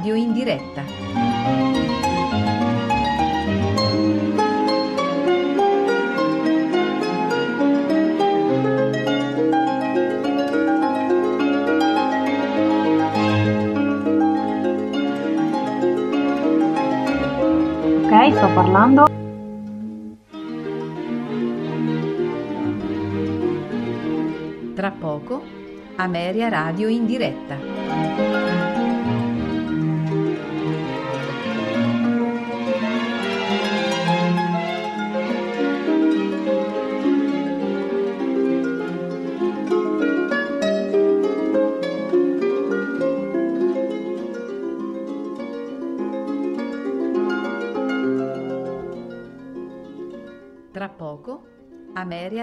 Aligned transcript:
Radio 0.00 0.14
in 0.14 0.32
diretta. 0.32 0.82
Ok, 18.06 18.32
sto 18.32 18.48
parlando. 18.54 19.04
Tra 24.74 24.90
poco, 24.92 25.42
Ameria 25.96 26.48
Radio 26.48 26.88
in 26.88 27.04
diretta. 27.04 28.69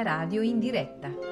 Radio 0.04 0.42
in 0.42 0.60
diretta. 0.60 1.27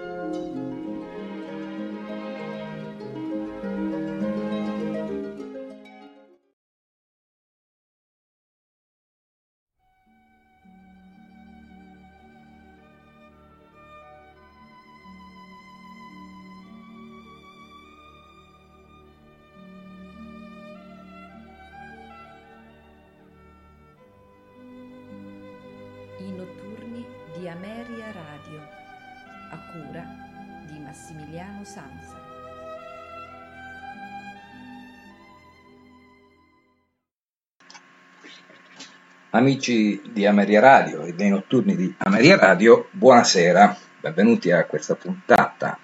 Amici 39.35 40.01
di 40.13 40.25
Ameria 40.25 40.62
Radio 40.62 41.01
e 41.01 41.13
dei 41.13 41.28
notturni 41.28 41.75
di 41.75 41.94
Ameria 41.97 42.38
Radio, 42.38 42.88
buonasera, 42.91 43.78
benvenuti 44.00 44.50
a 44.50 44.63
questa 44.63 44.96
puntata 44.96 45.78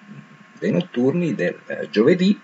dei 0.58 0.72
notturni 0.72 1.36
del 1.36 1.60
eh, 1.66 1.90
giovedì 1.90 2.40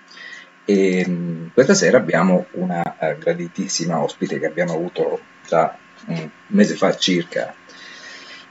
e 0.65 1.07
mh, 1.07 1.51
questa 1.53 1.75
sera 1.75 1.95
abbiamo 1.95 2.47
una 2.55 2.97
eh, 2.99 3.17
graditissima 3.17 4.03
ospite 4.03 4.37
che 4.37 4.47
abbiamo 4.47 4.73
avuto 4.73 5.21
da 5.47 5.77
un 6.07 6.29
mese 6.47 6.75
fa 6.75 6.93
circa 6.97 7.55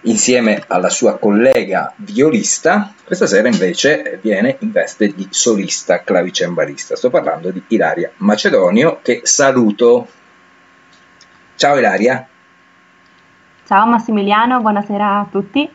insieme 0.04 0.64
alla 0.66 0.88
sua 0.88 1.18
collega 1.18 1.92
violista, 1.96 2.94
questa 3.04 3.26
sera 3.26 3.48
invece 3.48 4.18
viene 4.22 4.56
in 4.60 4.72
veste 4.72 5.08
di 5.08 5.28
solista 5.28 6.02
clavicembalista. 6.02 6.96
Sto 6.96 7.10
parlando 7.10 7.50
di 7.50 7.62
Ilaria 7.68 8.10
Macedonio 8.16 9.00
che 9.02 9.20
saluto. 9.24 10.08
Ciao 11.56 11.76
Ilaria. 11.76 12.28
Ciao 13.66 13.84
Massimiliano, 13.84 14.60
buonasera 14.60 15.18
a 15.18 15.28
tutti. 15.28 15.68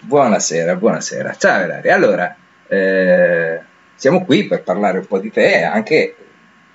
Buonasera, 0.00 0.76
buonasera. 0.76 1.34
Ciao 1.34 1.64
Ilaria. 1.64 1.94
Allora, 1.94 2.36
eh, 2.66 3.60
siamo 3.94 4.22
qui 4.26 4.46
per 4.46 4.62
parlare 4.62 4.98
un 4.98 5.06
po' 5.06 5.18
di 5.18 5.30
te 5.30 5.60
e 5.60 5.62
anche 5.62 6.14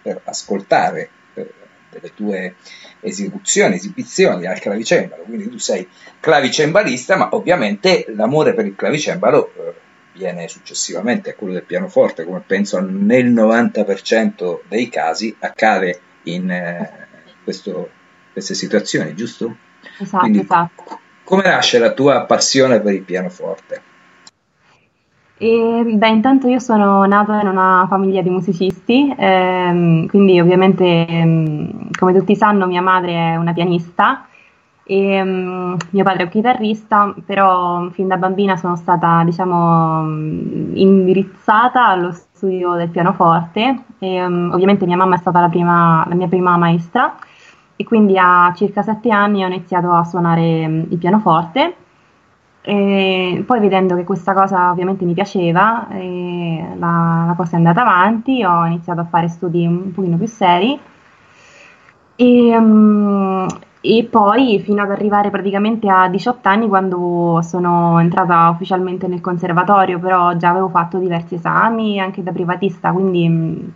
per 0.01 0.21
ascoltare 0.23 1.09
eh, 1.35 1.53
delle 1.91 2.11
tue 2.15 2.55
esecuzioni, 3.01 3.75
esibizioni 3.75 4.47
al 4.47 4.59
clavicembalo. 4.59 5.21
Quindi 5.21 5.47
tu 5.47 5.59
sei 5.59 5.87
clavicembalista, 6.19 7.17
ma 7.17 7.29
ovviamente 7.33 8.05
l'amore 8.07 8.55
per 8.55 8.65
il 8.65 8.75
clavicembalo 8.75 9.53
eh, 9.55 9.73
viene 10.13 10.47
successivamente 10.47 11.29
a 11.29 11.35
quello 11.35 11.53
del 11.53 11.65
pianoforte, 11.65 12.25
come 12.25 12.41
penso 12.43 12.79
nel 12.79 13.31
90% 13.31 14.61
dei 14.67 14.89
casi 14.89 15.35
accade 15.37 15.99
in 16.23 16.49
eh, 16.49 17.07
questo, 17.43 17.91
queste 18.31 18.55
situazioni, 18.55 19.13
giusto? 19.13 19.55
Esatto, 19.97 20.23
Quindi, 20.23 20.39
esatto. 20.39 20.99
Come 21.23 21.43
nasce 21.43 21.79
la 21.79 21.93
tua 21.93 22.25
passione 22.25 22.79
per 22.81 22.93
il 22.93 23.03
pianoforte? 23.03 23.81
E, 25.37 25.83
beh, 25.95 26.07
intanto 26.07 26.47
io 26.47 26.59
sono 26.59 27.05
nata 27.05 27.41
in 27.41 27.47
una 27.47 27.85
famiglia 27.89 28.21
di 28.21 28.29
musicisti, 28.29 29.13
ehm, 29.17 30.07
quindi 30.07 30.39
ovviamente, 30.39 31.05
ehm, 31.05 31.89
come 31.97 32.13
tutti 32.13 32.35
sanno, 32.35 32.67
mia 32.67 32.81
madre 32.81 33.33
è 33.33 33.35
una 33.35 33.51
pianista 33.51 34.25
e 34.85 35.15
ehm, 35.15 35.77
mio 35.89 36.03
padre 36.03 36.21
è 36.21 36.23
un 36.25 36.29
chitarrista, 36.29 37.13
però 37.25 37.89
fin 37.89 38.07
da 38.07 38.17
bambina 38.17 38.55
sono 38.57 38.75
stata, 38.75 39.23
diciamo, 39.25 40.03
indirizzata 40.73 41.87
allo 41.87 42.11
studio 42.11 42.75
del 42.75 42.89
pianoforte 42.89 43.83
e 43.99 44.15
ehm, 44.15 44.51
ovviamente 44.53 44.85
mia 44.85 44.97
mamma 44.97 45.15
è 45.15 45.19
stata 45.19 45.39
la, 45.39 45.49
prima, 45.49 46.05
la 46.07 46.15
mia 46.15 46.27
prima 46.27 46.55
maestra 46.57 47.15
e 47.75 47.83
quindi 47.83 48.17
a 48.17 48.53
circa 48.55 48.81
sette 48.81 49.09
anni 49.09 49.43
ho 49.43 49.47
iniziato 49.47 49.91
a 49.91 50.03
suonare 50.03 50.63
il 50.89 50.97
pianoforte. 50.97 51.75
E 52.65 53.43
poi 53.45 53.59
vedendo 53.59 53.95
che 53.95 54.05
questa 54.05 54.33
cosa 54.33 54.71
ovviamente 54.71 55.03
mi 55.03 55.13
piaceva, 55.13 55.87
la, 55.89 57.25
la, 57.27 57.33
cosa 57.35 57.53
è 57.53 57.55
andata 57.55 57.81
avanti, 57.81 58.43
ho 58.43 58.65
iniziato 58.65 59.01
a 59.01 59.05
fare 59.05 59.27
studi 59.27 59.65
un 59.65 59.91
pochino 59.91 60.17
più 60.17 60.27
seri. 60.27 60.79
E, 62.15 62.57
um, 62.57 63.47
e 63.85 64.07
poi 64.09 64.61
fino 64.61 64.81
ad 64.81 64.91
arrivare 64.91 65.29
praticamente 65.29 65.89
a 65.89 66.07
18 66.07 66.47
anni 66.47 66.69
quando 66.69 67.41
sono 67.41 67.99
entrata 67.99 68.47
ufficialmente 68.49 69.07
nel 69.07 69.19
conservatorio, 69.19 69.99
però 69.99 70.37
già 70.37 70.49
avevo 70.51 70.69
fatto 70.69 70.99
diversi 70.99 71.35
esami 71.35 71.99
anche 71.99 72.23
da 72.23 72.31
privatista, 72.31 72.93
quindi 72.93 73.27
mm, 73.27 73.67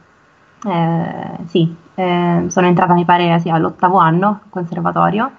eh, 0.65 1.37
sì, 1.47 1.75
eh, 1.99 2.45
sono 2.47 2.67
entrata 2.67 2.93
mi 2.93 3.05
pare 3.05 3.39
sì, 3.39 3.49
all'ottavo 3.49 3.97
anno 3.97 4.27
al 4.27 4.49
conservatorio. 4.49 5.31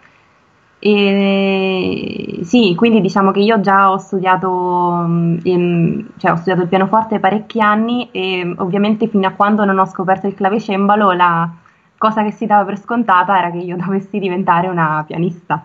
E 0.80 2.40
sì, 2.42 2.74
quindi 2.76 3.00
diciamo 3.00 3.30
che 3.30 3.40
io 3.40 3.60
già 3.60 3.92
ho 3.92 3.98
studiato, 3.98 5.04
mm, 5.06 6.00
cioè 6.16 6.32
ho 6.32 6.36
studiato 6.36 6.62
il 6.62 6.68
pianoforte 6.68 7.20
parecchi 7.20 7.60
anni 7.60 8.08
e 8.10 8.54
ovviamente 8.58 9.06
fino 9.06 9.28
a 9.28 9.32
quando 9.32 9.64
non 9.64 9.78
ho 9.78 9.86
scoperto 9.86 10.26
il 10.26 10.34
clavicembalo 10.34 11.12
la, 11.12 11.48
cosa 11.96 12.24
che 12.24 12.32
si 12.32 12.46
dava 12.46 12.64
per 12.64 12.80
scontata 12.80 13.38
era 13.38 13.50
che 13.52 13.58
io 13.58 13.76
dovessi 13.76 14.18
diventare 14.18 14.68
una 14.68 15.04
pianista. 15.06 15.64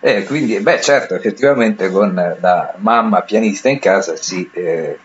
Eh, 0.00 0.24
quindi, 0.24 0.58
beh, 0.58 0.80
certo, 0.80 1.14
effettivamente 1.14 1.88
con 1.88 2.12
la 2.14 2.74
mamma 2.78 3.22
pianista 3.22 3.68
in 3.68 3.78
casa 3.78 4.16
si, 4.16 4.50
eh, 4.52 4.98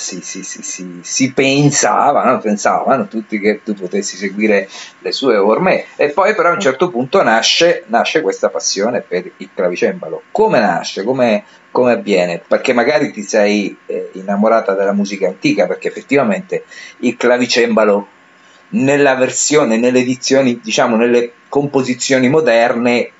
si, 0.00 0.42
si, 0.42 1.00
si 1.02 1.32
pensava, 1.32 2.24
no? 2.24 2.38
pensavano 2.38 3.06
tutti 3.06 3.38
che 3.38 3.60
tu 3.62 3.74
potessi 3.74 4.16
seguire 4.16 4.68
le 5.00 5.12
sue 5.12 5.36
orme 5.36 5.84
e 5.96 6.08
poi 6.08 6.34
però 6.34 6.50
a 6.50 6.54
un 6.54 6.60
certo 6.60 6.90
punto 6.90 7.22
nasce, 7.22 7.84
nasce 7.86 8.22
questa 8.22 8.48
passione 8.48 9.02
per 9.02 9.30
il 9.36 9.50
clavicembalo. 9.54 10.22
Come 10.30 10.58
nasce? 10.58 11.04
Come, 11.04 11.44
come 11.70 11.92
avviene? 11.92 12.42
Perché 12.46 12.72
magari 12.72 13.12
ti 13.12 13.22
sei 13.22 13.76
eh, 13.86 14.10
innamorata 14.12 14.74
della 14.74 14.92
musica 14.92 15.26
antica, 15.26 15.66
perché 15.66 15.88
effettivamente 15.88 16.64
il 17.00 17.16
clavicembalo 17.16 18.08
nella 18.70 19.14
versione, 19.14 19.76
nelle 19.76 20.00
edizioni, 20.00 20.60
diciamo 20.62 20.96
nelle 20.96 21.32
composizioni 21.48 22.28
moderne, 22.28 23.10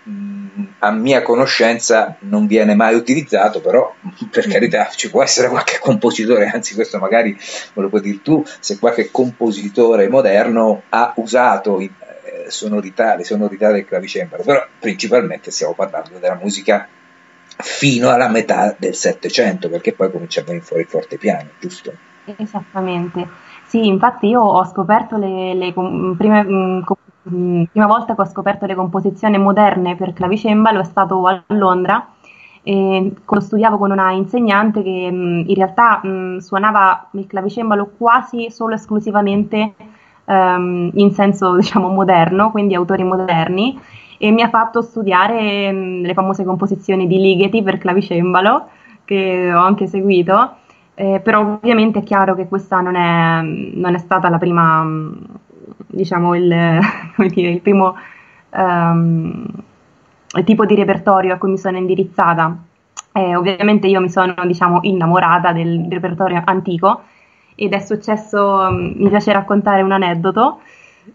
a 0.81 0.91
mia 0.91 1.23
conoscenza 1.23 2.17
non 2.21 2.47
viene 2.47 2.75
mai 2.75 2.95
utilizzato, 2.95 3.61
però 3.61 3.95
per 4.31 4.47
mm. 4.47 4.51
carità 4.51 4.89
ci 4.89 5.11
può 5.11 5.23
essere 5.23 5.49
qualche 5.49 5.79
compositore, 5.81 6.47
anzi 6.47 6.75
questo 6.75 6.99
magari 6.99 7.31
me 7.31 7.83
lo 7.83 7.89
puoi 7.89 8.01
dire 8.01 8.23
tu, 8.23 8.45
se 8.61 8.79
qualche 8.79 9.11
compositore 9.11 10.09
moderno 10.09 10.83
ha 10.89 11.13
usato 11.17 11.81
in, 11.81 11.91
eh, 12.25 12.51
sonorità, 12.51 13.15
le 13.15 13.25
sonorità 13.25 13.71
del 13.71 13.85
clavicembalo, 13.85 14.43
però 14.43 14.67
principalmente 14.79 15.51
stiamo 15.51 15.75
parlando 15.75 16.19
della 16.19 16.39
musica 16.41 16.89
fino 17.59 18.09
alla 18.09 18.29
metà 18.29 18.75
del 18.79 18.95
Settecento, 18.95 19.69
perché 19.69 19.93
poi 19.93 20.11
comincia 20.11 20.41
a 20.41 20.45
venire 20.45 20.65
fuori 20.65 20.83
il 20.83 20.89
fortepiano, 20.89 21.51
giusto? 21.59 21.93
Esattamente. 22.37 23.27
Sì, 23.67 23.87
infatti 23.87 24.29
io 24.29 24.41
ho 24.41 24.65
scoperto 24.67 25.17
le, 25.17 25.55
le 25.55 25.73
prime, 25.73 26.43
mh, 26.43 26.85
mm, 27.33 27.65
prima 27.71 27.87
volta 27.87 28.15
che 28.15 28.21
ho 28.21 28.27
scoperto 28.27 28.67
le 28.67 28.75
composizioni 28.75 29.39
moderne 29.39 29.97
per 29.97 30.13
clavicembalo 30.13 30.81
è 30.81 30.85
stato 30.85 31.27
a 31.27 31.43
Londra, 31.49 32.09
e 32.63 33.13
quando 33.25 33.47
studiavo 33.47 33.79
con 33.79 33.91
una 33.91 34.13
insegnante 34.13 34.83
che 34.83 35.11
mh, 35.11 35.45
in 35.47 35.55
realtà 35.55 36.01
mh, 36.03 36.39
suonava 36.39 37.09
il 37.13 37.27
clavicembalo 37.27 37.93
quasi 37.97 38.51
solo 38.51 38.75
esclusivamente 38.75 39.75
um, 40.25 40.91
in 40.95 41.13
senso 41.13 41.57
diciamo 41.61 41.89
moderno, 41.89 42.51
quindi 42.51 42.75
autori 42.75 43.05
moderni, 43.05 43.79
e 44.19 44.31
mi 44.31 44.43
ha 44.43 44.49
fatto 44.49 44.83
studiare 44.83 45.73
le 45.73 46.13
famose 46.15 46.45
composizioni 46.45 47.07
di 47.07 47.19
Ligeti 47.19 47.63
per 47.63 47.79
clavicembalo, 47.79 48.69
che 49.05 49.53
ho 49.53 49.61
anche 49.61 49.87
seguito 49.87 50.57
eh, 51.01 51.19
però 51.21 51.41
ovviamente 51.41 52.01
è 52.01 52.03
chiaro 52.03 52.35
che 52.35 52.47
questa 52.47 52.83
non 52.83 52.95
è, 52.95 53.41
non 53.41 53.95
è 53.95 53.99
stata 53.99 54.29
la 54.29 54.37
prima, 54.37 54.87
diciamo, 55.91 56.35
il, 56.35 56.49
dire, 57.29 57.49
il 57.49 57.61
primo 57.61 57.97
um, 58.51 59.47
tipo 60.45 60.65
di 60.65 60.75
repertorio 60.75 61.35
a 61.35 61.39
cui 61.39 61.51
mi 61.51 61.59
sono 61.59 61.77
indirizzata. 61.77 62.57
Eh, 63.13 63.35
ovviamente 63.35 63.87
io 63.89 64.01
mi 64.01 64.09
sono, 64.09 64.35
diciamo, 64.47 64.81
innamorata 64.83 65.53
del, 65.53 65.83
del 65.83 65.91
repertorio 65.91 66.43
antico 66.45 67.03
ed 67.55 67.73
è 67.73 67.81
successo, 67.81 68.69
mi 68.71 69.09
piace 69.09 69.33
raccontare 69.33 69.83
un 69.83 69.93
aneddoto. 69.93 70.61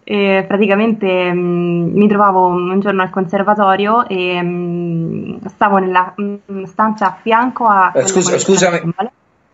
E 0.03 0.43
praticamente 0.47 1.31
mh, 1.31 1.91
mi 1.93 2.07
trovavo 2.07 2.47
un 2.47 2.79
giorno 2.79 3.01
al 3.01 3.09
conservatorio 3.09 4.07
e 4.07 4.41
mh, 4.41 5.45
stavo 5.45 5.77
nella 5.77 6.13
mh, 6.15 6.63
stanza 6.65 7.07
a 7.07 7.17
fianco 7.21 7.65
a... 7.65 7.91
Eh, 7.95 8.05
scusa, 8.07 8.37
scusami, 8.37 8.81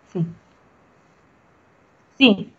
sì. 0.06 0.24
Sì. 2.16 2.50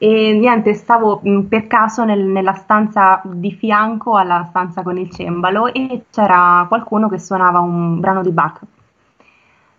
E 0.00 0.32
niente, 0.32 0.74
stavo 0.74 1.20
mm, 1.26 1.40
per 1.46 1.66
caso 1.66 2.04
nel, 2.04 2.24
nella 2.24 2.54
stanza 2.54 3.20
di 3.24 3.52
fianco 3.52 4.16
alla 4.16 4.44
stanza 4.48 4.82
con 4.82 4.96
il 4.96 5.10
cembalo 5.10 5.72
e 5.72 6.04
c'era 6.10 6.64
qualcuno 6.68 7.08
che 7.08 7.18
suonava 7.18 7.58
un 7.58 7.98
brano 7.98 8.22
di 8.22 8.30
Bach. 8.30 8.60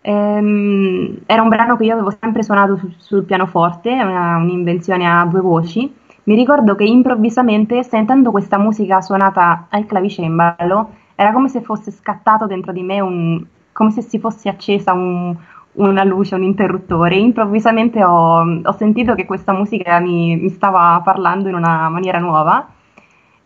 Ehm, 0.02 1.20
era 1.26 1.42
un 1.42 1.50
brano 1.50 1.78
che 1.78 1.86
io 1.86 1.94
avevo 1.94 2.14
sempre 2.20 2.44
suonato 2.44 2.76
sul, 2.78 2.94
sul 2.98 3.24
pianoforte, 3.24 3.92
una, 3.92 4.38
un'invenzione 4.38 5.10
a 5.10 5.26
due 5.26 5.42
voci. 5.42 5.94
Mi 6.24 6.36
ricordo 6.36 6.76
che 6.76 6.84
improvvisamente, 6.84 7.84
sentendo 7.84 8.32
questa 8.32 8.58
musica 8.58 9.02
suonata 9.02 9.68
al 9.70 9.86
clavicembalo, 9.86 10.90
era 11.16 11.32
come 11.32 11.48
se 11.50 11.62
fosse 11.62 11.92
scattato 11.92 12.46
dentro 12.46 12.72
di 12.72 12.84
me 12.84 13.00
un, 13.00 13.44
come 13.72 13.92
se 13.92 14.02
si 14.02 14.20
fosse 14.20 14.50
accesa 14.50 14.94
un, 14.94 15.36
una 15.80 16.04
luce, 16.04 16.36
un 16.36 16.44
interruttore. 16.44 17.16
Improvvisamente 17.16 18.04
ho, 18.04 18.42
ho 18.62 18.72
sentito 18.74 19.16
che 19.16 19.26
questa 19.26 19.54
musica 19.54 20.00
mi, 20.00 20.36
mi, 20.36 20.50
stava 20.50 21.02
parlando 21.04 21.50
in 21.50 21.56
una 21.56 21.90
maniera 21.90 22.20
nuova 22.20 22.68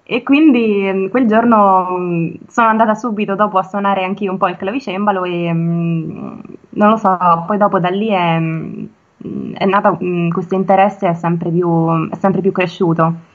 e 0.04 0.24
quindi 0.24 0.90
mm, 0.92 1.08
quel 1.08 1.28
giorno 1.28 1.88
mm, 1.92 2.34
sono 2.48 2.68
andata 2.68 2.96
subito 2.96 3.36
dopo 3.36 3.58
a 3.58 3.64
suonare 3.64 4.04
anch'io 4.04 4.32
un 4.32 4.38
po' 4.38 4.48
il 4.48 4.58
clavicembalo 4.58 5.24
e 5.24 5.54
mm, 5.54 6.40
non 6.70 6.90
lo 6.90 6.98
so, 6.98 7.18
poi 7.48 7.58
dopo 7.58 7.80
da 7.80 7.90
lì 7.90 8.10
è, 8.10 8.38
è 9.54 9.66
nato 9.66 9.98
questo 10.30 10.56
interesse 10.56 11.08
è 11.08 11.14
sempre 11.14 11.50
più, 11.52 12.10
è 12.10 12.16
sempre 12.16 12.42
più 12.42 12.52
cresciuto. 12.52 13.32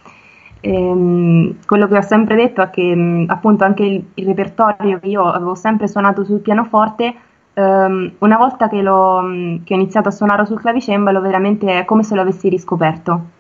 E, 0.61 1.55
quello 1.67 1.87
che 1.87 1.97
ho 1.97 2.03
sempre 2.03 2.35
detto 2.35 2.63
è 2.63 2.71
che 2.71 3.25
appunto 3.29 3.65
anche 3.65 3.85
il, 3.85 4.05
il 4.15 4.27
repertorio 4.27 4.99
che 4.99 5.07
io 5.07 5.25
avevo 5.25 5.55
sempre 5.55 5.87
suonato 5.87 6.25
sul 6.25 6.41
pianoforte 6.41 7.15
um, 7.59 8.13
una 8.19 8.37
volta 8.37 8.69
che, 8.69 8.81
l'ho, 8.81 9.21
che 9.65 9.75
ho 9.75 9.77
iniziato 9.77 10.09
a 10.09 10.13
suonare 10.13 10.47
sul 10.47 10.61
clavicembalo, 10.61 11.21
veramente 11.21 11.81
è 11.81 11.85
come 11.85 12.03
se 12.03 12.15
lo 12.15 12.23
avessi 12.23 12.49
riscoperto. 12.49 13.37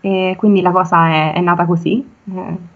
E 0.00 0.34
quindi 0.36 0.60
la 0.60 0.70
cosa 0.70 1.08
è, 1.08 1.32
è 1.34 1.40
nata 1.40 1.64
così. 1.64 2.04
Eh. 2.34 2.70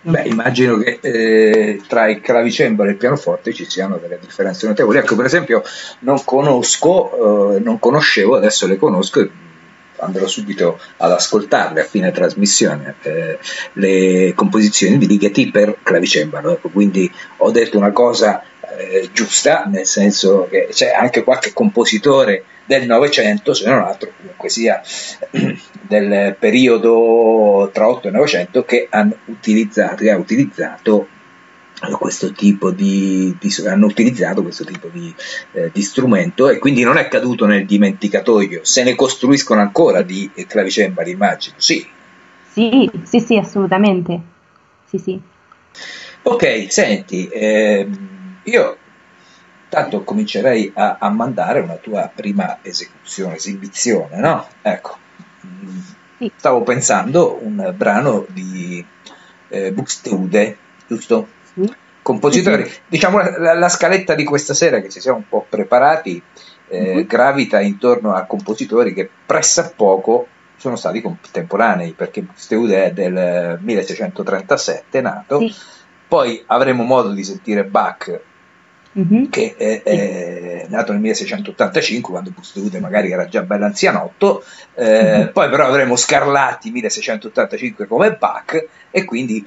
Beh, 0.00 0.22
immagino 0.22 0.76
che 0.78 0.98
eh, 1.02 1.82
tra 1.86 2.08
il 2.08 2.20
clavicembalo 2.20 2.88
e 2.88 2.92
il 2.92 2.98
pianoforte 2.98 3.52
ci 3.52 3.68
siano 3.68 3.96
delle 3.96 4.18
differenze 4.18 4.66
notevoli. 4.66 4.98
Ecco, 4.98 5.16
per 5.16 5.26
esempio, 5.26 5.62
non 6.00 6.22
conosco, 6.24 7.56
eh, 7.56 7.60
non 7.60 7.78
conoscevo, 7.78 8.36
adesso 8.36 8.66
le 8.66 8.78
conosco, 8.78 9.28
andrò 10.00 10.26
subito 10.26 10.78
ad 10.98 11.12
ascoltarle 11.12 11.80
a 11.80 11.84
fine 11.84 12.10
trasmissione, 12.10 12.94
eh, 13.02 13.38
le 13.74 14.32
composizioni 14.34 14.98
di 14.98 15.06
Ligeti 15.06 15.50
per 15.50 15.78
clavicembalo. 15.82 16.52
Ecco, 16.52 16.68
quindi 16.68 17.10
ho 17.38 17.50
detto 17.50 17.76
una 17.76 17.92
cosa 17.92 18.42
eh, 18.76 19.08
giusta, 19.12 19.64
nel 19.64 19.86
senso 19.86 20.46
che 20.50 20.68
c'è 20.70 20.92
anche 20.92 21.24
qualche 21.24 21.52
compositore 21.52 22.44
del 22.64 22.86
Novecento, 22.86 23.54
se 23.54 23.66
non 23.66 23.78
altro 23.82 24.12
comunque 24.14 24.50
sia 24.50 24.82
del 25.80 26.36
periodo 26.38 27.70
tra 27.72 27.88
8 27.88 28.08
e 28.08 28.10
900, 28.10 28.64
che 28.64 28.88
che 29.96 30.10
ha 30.10 30.16
utilizzato 30.16 31.08
di, 32.70 33.36
di, 33.38 33.66
hanno 33.66 33.86
utilizzato 33.86 34.42
questo 34.42 34.64
tipo 34.64 34.88
di, 34.88 35.14
eh, 35.52 35.70
di, 35.72 35.82
strumento 35.82 36.48
e 36.48 36.58
quindi 36.58 36.82
non 36.82 36.96
è 36.96 37.08
caduto 37.08 37.46
nel 37.46 37.66
dimenticatoio 37.66 38.64
se 38.64 38.82
ne 38.82 38.94
costruiscono 38.94 39.60
ancora 39.60 40.02
di 40.02 40.30
clavicembali 40.46 41.10
immagino 41.10 41.54
sì 41.58 41.86
sì 42.50 42.90
sì 43.04 43.20
sì 43.20 43.36
assolutamente 43.36 44.20
sì 44.86 44.98
sì 44.98 45.20
ok 46.22 46.66
senti 46.68 47.28
eh, 47.28 47.88
io 48.42 48.76
tanto 49.68 50.02
comincerei 50.02 50.72
a, 50.74 50.96
a, 50.98 51.10
mandare 51.10 51.60
una 51.60 51.76
tua 51.76 52.10
prima 52.12 52.58
esecuzione 52.62 53.36
esibizione 53.36 54.18
no? 54.18 54.48
ecco 54.62 54.96
sì. 56.18 56.30
stavo 56.34 56.62
pensando 56.62 57.38
un 57.40 57.72
brano 57.76 58.26
di 58.28 58.84
eh, 59.48 59.72
Buxtehude 59.72 60.56
giusto? 60.88 61.36
Compositori. 62.02 62.64
Sì, 62.64 62.70
sì. 62.70 62.80
Diciamo 62.88 63.18
la, 63.18 63.54
la, 63.54 63.68
scaletta 63.68 64.14
di 64.14 64.24
questa 64.24 64.54
sera 64.54 64.80
che 64.80 64.88
ci 64.88 65.00
siamo 65.00 65.18
un 65.18 65.28
po' 65.28 65.46
preparati 65.48 66.22
eh, 66.68 66.80
mm-hmm. 66.80 67.06
gravita 67.06 67.60
intorno 67.60 68.14
a 68.14 68.24
compositori 68.24 68.94
che 68.94 69.08
pressappoco 69.26 70.26
sono 70.56 70.76
stati 70.76 71.00
contemporanei 71.00 71.92
perché 71.92 72.26
Steude 72.34 72.86
è 72.86 72.92
del 72.92 73.58
1637 73.62 75.00
nato 75.00 75.40
sì. 75.40 75.54
poi 76.08 76.42
avremo 76.46 76.82
modo 76.82 77.12
di 77.12 77.22
sentire 77.22 77.64
Bach 77.64 78.20
mm-hmm. 78.98 79.26
che 79.26 79.54
è, 79.56 79.82
è, 79.82 80.66
nato 80.68 80.92
nel 80.92 81.00
1685 81.00 82.10
quando 82.10 82.30
Buxtehude 82.30 82.80
magari 82.80 83.12
era 83.12 83.26
già 83.26 83.42
bello 83.42 83.66
anzianotto 83.66 84.42
eh, 84.74 84.84
mm-hmm. 84.84 85.28
poi 85.28 85.48
però 85.48 85.66
avremo 85.66 85.94
Scarlatti 85.94 86.70
1685 86.72 87.86
come 87.86 88.16
Bach 88.16 88.66
e 88.90 89.04
quindi 89.04 89.46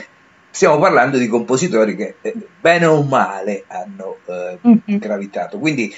stiamo 0.52 0.78
parlando 0.78 1.18
di 1.18 1.28
compositori 1.28 1.96
che 1.96 2.16
eh, 2.22 2.34
bene 2.60 2.86
o 2.86 3.02
male 3.04 3.64
hanno 3.68 4.18
eh, 4.26 4.60
mm-hmm. 4.66 5.00
gravitato 5.00 5.58
quindi 5.58 5.94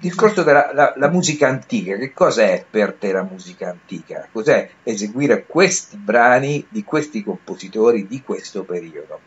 il 0.00 0.10
discorso 0.10 0.44
della 0.44 0.70
la, 0.72 0.92
la 0.96 1.10
musica 1.10 1.48
antica, 1.48 1.96
che 1.96 2.12
cosa 2.12 2.42
è 2.42 2.64
per 2.68 2.94
te 2.94 3.10
la 3.10 3.26
musica 3.28 3.68
antica? 3.68 4.28
Cos'è 4.30 4.70
eseguire 4.84 5.44
questi 5.44 5.96
brani 5.96 6.64
di 6.68 6.84
questi 6.84 7.24
compositori 7.24 8.06
di 8.06 8.22
questo 8.22 8.62
periodo? 8.62 9.18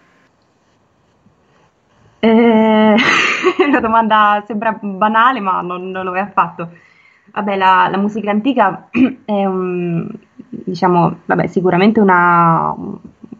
Eh, 2.19 2.95
la 3.71 3.79
domanda 3.81 4.43
sembra 4.47 4.77
banale, 4.79 5.41
ma 5.41 5.59
non, 5.61 5.91
non 5.91 6.05
lo 6.05 6.15
è 6.15 6.19
affatto. 6.19 6.69
Vabbè, 7.33 7.57
la, 7.57 7.89
la, 7.89 7.97
musica 7.97 8.31
antica 8.31 8.87
è 9.25 9.45
un, 9.45 10.07
diciamo, 10.35 11.19
vabbè, 11.25 11.47
sicuramente 11.47 11.99
una, 11.99 12.75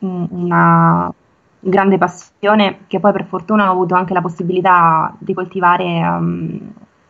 una, 0.01 1.13
grande 1.62 1.98
passione 1.98 2.79
che 2.88 3.00
poi 3.00 3.12
per 3.12 3.25
fortuna 3.25 3.70
ho 3.70 3.72
avuto 3.72 3.93
anche 3.93 4.13
la 4.13 4.22
possibilità 4.22 5.15
di 5.20 5.34
coltivare 5.34 5.84
um, 5.86 6.60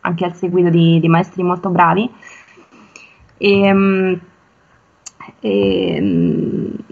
anche 0.00 0.24
al 0.24 0.34
seguito 0.34 0.68
di, 0.68 1.00
di 1.00 1.08
maestri 1.08 1.42
molto 1.42 1.70
bravi. 1.70 2.10
E, 3.38 3.72
um, 3.72 4.20
e, 5.40 6.00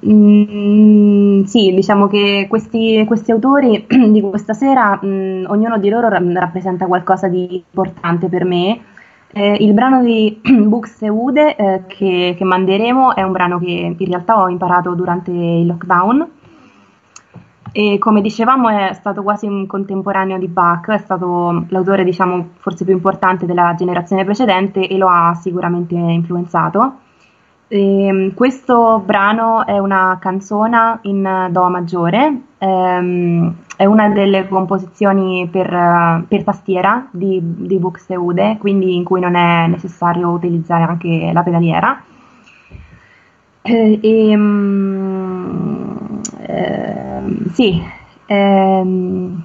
mm, 0.06 1.42
sì, 1.44 1.74
diciamo 1.74 2.06
che 2.08 2.46
questi, 2.48 3.04
questi, 3.06 3.30
autori 3.30 3.86
di 4.10 4.20
questa 4.22 4.54
sera, 4.54 4.98
mm, 5.04 5.44
ognuno 5.48 5.78
di 5.78 5.90
loro 5.90 6.08
rappresenta 6.08 6.86
qualcosa 6.86 7.28
di 7.28 7.56
importante 7.56 8.28
per 8.28 8.44
me. 8.44 8.80
Eh, 9.32 9.56
il 9.60 9.72
brano 9.74 10.02
di 10.02 10.40
Buxeude 10.42 11.54
eh, 11.54 11.84
che, 11.86 12.34
che 12.36 12.44
manderemo 12.44 13.14
è 13.14 13.22
un 13.22 13.30
brano 13.30 13.58
che 13.58 13.94
in 13.96 14.06
realtà 14.06 14.40
ho 14.40 14.48
imparato 14.48 14.94
durante 14.94 15.30
il 15.30 15.66
lockdown 15.66 16.28
e 17.72 17.98
come 17.98 18.20
dicevamo 18.20 18.68
è 18.68 18.92
stato 18.94 19.22
quasi 19.22 19.46
un 19.46 19.66
contemporaneo 19.66 20.38
di 20.38 20.48
Bach, 20.48 20.90
è 20.90 20.98
stato 20.98 21.66
l'autore 21.68 22.02
diciamo 22.02 22.50
forse 22.58 22.84
più 22.84 22.92
importante 22.92 23.46
della 23.46 23.74
generazione 23.76 24.24
precedente 24.24 24.88
e 24.88 24.96
lo 24.96 25.08
ha 25.08 25.34
sicuramente 25.34 25.94
influenzato. 25.94 26.94
E, 27.72 28.06
ehm, 28.06 28.34
questo 28.34 29.00
brano 29.04 29.64
è 29.64 29.78
una 29.78 30.18
canzona 30.20 30.98
in 31.02 31.48
Do 31.52 31.68
maggiore, 31.68 32.40
ehm, 32.58 33.54
è 33.76 33.84
una 33.84 34.08
delle 34.08 34.48
composizioni 34.48 35.48
per, 35.50 36.24
per 36.26 36.42
tastiera 36.42 37.06
di, 37.12 37.40
di 37.40 37.78
Buxtehude, 37.78 38.56
quindi 38.58 38.96
in 38.96 39.04
cui 39.04 39.20
non 39.20 39.36
è 39.36 39.68
necessario 39.68 40.30
utilizzare 40.30 40.82
anche 40.82 41.30
la 41.32 41.42
pedaliera. 41.44 42.02
E, 43.62 44.00
eh, 46.40 47.22
sì, 47.52 47.80
ehm, 48.26 49.42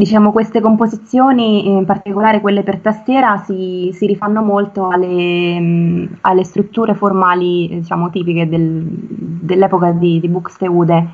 diciamo 0.00 0.32
queste 0.32 0.62
composizioni, 0.62 1.68
in 1.68 1.84
particolare 1.84 2.40
quelle 2.40 2.62
per 2.62 2.78
tastiera, 2.78 3.36
si, 3.44 3.90
si 3.92 4.06
rifanno 4.06 4.40
molto 4.40 4.88
alle, 4.88 6.08
alle, 6.22 6.44
strutture 6.44 6.94
formali 6.94 7.68
diciamo, 7.68 8.08
tipiche 8.08 8.48
del, 8.48 8.82
dell'epoca 8.82 9.90
di, 9.90 10.18
di 10.18 10.28
Buxtehude. 10.28 11.06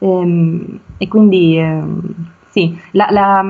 Ehm, 0.00 0.80
e 0.98 1.06
quindi 1.06 1.56
ehm, 1.56 2.12
sì, 2.50 2.76
la, 2.90 3.06
la, 3.10 3.40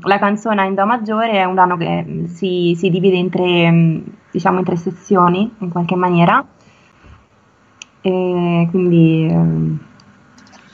la, 0.00 0.18
canzone 0.18 0.64
in 0.64 0.74
Do 0.74 0.86
maggiore 0.86 1.32
è 1.32 1.44
un 1.44 1.52
brano 1.52 1.76
che 1.76 2.24
si, 2.28 2.74
si 2.78 2.88
divide 2.88 3.16
in 3.16 3.28
tre, 3.28 4.02
diciamo, 4.30 4.60
in 4.60 4.64
tre 4.64 4.76
sezioni 4.76 5.52
in 5.58 5.68
qualche 5.68 5.96
maniera. 5.96 6.42
E 8.00 8.68
quindi 8.70 9.28
ehm, 9.30 9.78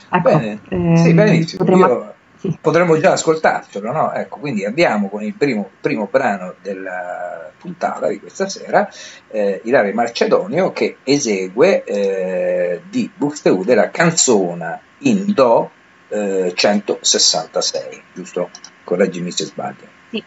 ecco, 0.09 0.37
Bene. 0.37 0.59
Eh, 0.69 0.95
sì, 0.95 1.13
benissimo. 1.13 1.65
Potremmo... 1.65 1.87
Io. 1.87 2.13
Potremmo 2.61 2.97
già 2.99 3.13
ascoltarcelo, 3.13 3.91
no? 3.91 4.13
Ecco, 4.13 4.39
quindi 4.39 4.65
andiamo 4.65 5.09
con 5.09 5.23
il 5.23 5.33
primo, 5.33 5.69
primo 5.79 6.07
brano 6.09 6.55
della 6.61 7.51
puntata 7.57 8.07
di 8.07 8.19
questa 8.19 8.47
sera, 8.47 8.89
eh, 9.29 9.61
Ilaria 9.63 9.93
Marcedonio, 9.93 10.71
che 10.71 10.97
esegue 11.03 11.83
eh, 11.83 12.81
di 12.89 13.09
Buxtehude 13.13 13.75
la 13.75 13.89
canzona 13.89 14.79
in 14.99 15.33
Do 15.33 15.71
eh, 16.09 16.53
166, 16.55 18.03
giusto? 18.13 18.49
Correggimi 18.83 19.31
se 19.31 19.45
sbaglio. 19.45 19.87
Sì. 20.11 20.23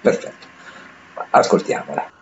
Perfetto. 0.00 0.46
Ascoltiamola. 1.30 2.15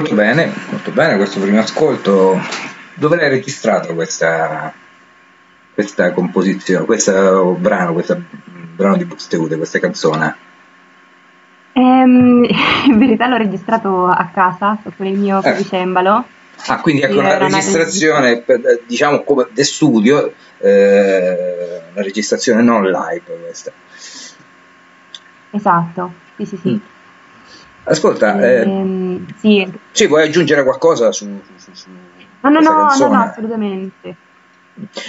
Molto 0.00 0.14
bene, 0.14 0.50
molto 0.70 0.90
bene 0.92 1.16
questo 1.16 1.40
primo 1.40 1.60
ascolto. 1.60 2.40
Dove 2.94 3.16
l'hai 3.16 3.28
registrato 3.28 3.92
questa, 3.92 4.72
questa 5.74 6.12
composizione, 6.12 6.86
questo 6.86 7.54
brano, 7.58 7.92
questo 7.92 8.18
brano 8.74 8.96
di 8.96 9.04
Buxtehude, 9.04 9.58
questa 9.58 9.78
canzone? 9.78 10.36
Ehm, 11.74 12.46
in 12.88 12.98
verità 12.98 13.26
l'ho 13.26 13.36
registrato 13.36 14.06
a 14.06 14.30
casa 14.32 14.78
con 14.96 15.04
il 15.04 15.18
mio 15.18 15.40
eh. 15.40 15.42
clavicembalo. 15.42 16.24
Ah, 16.68 16.80
quindi 16.80 17.02
ecco 17.02 17.18
una 17.18 17.36
registrazione, 17.36 18.42
diciamo 18.86 19.22
come 19.22 19.48
de 19.50 19.64
studio, 19.64 20.32
eh, 20.60 21.82
una 21.92 22.02
registrazione 22.02 22.62
non 22.62 22.84
live 22.84 23.38
questa. 23.42 23.70
Esatto, 25.50 26.12
sì 26.36 26.46
sì 26.46 26.56
sì. 26.56 26.70
Mm. 26.70 26.98
Ascolta, 27.90 28.40
ehm, 28.40 29.26
eh, 29.28 29.34
sì. 29.38 29.72
sì. 29.90 30.06
vuoi 30.06 30.22
aggiungere 30.22 30.62
qualcosa 30.62 31.10
su, 31.10 31.40
su, 31.56 31.70
su 31.72 31.88
no, 32.42 32.48
no, 32.48 32.60
no, 32.60 32.70
no, 32.70 33.08
no, 33.08 33.20
assolutamente. 33.20 34.16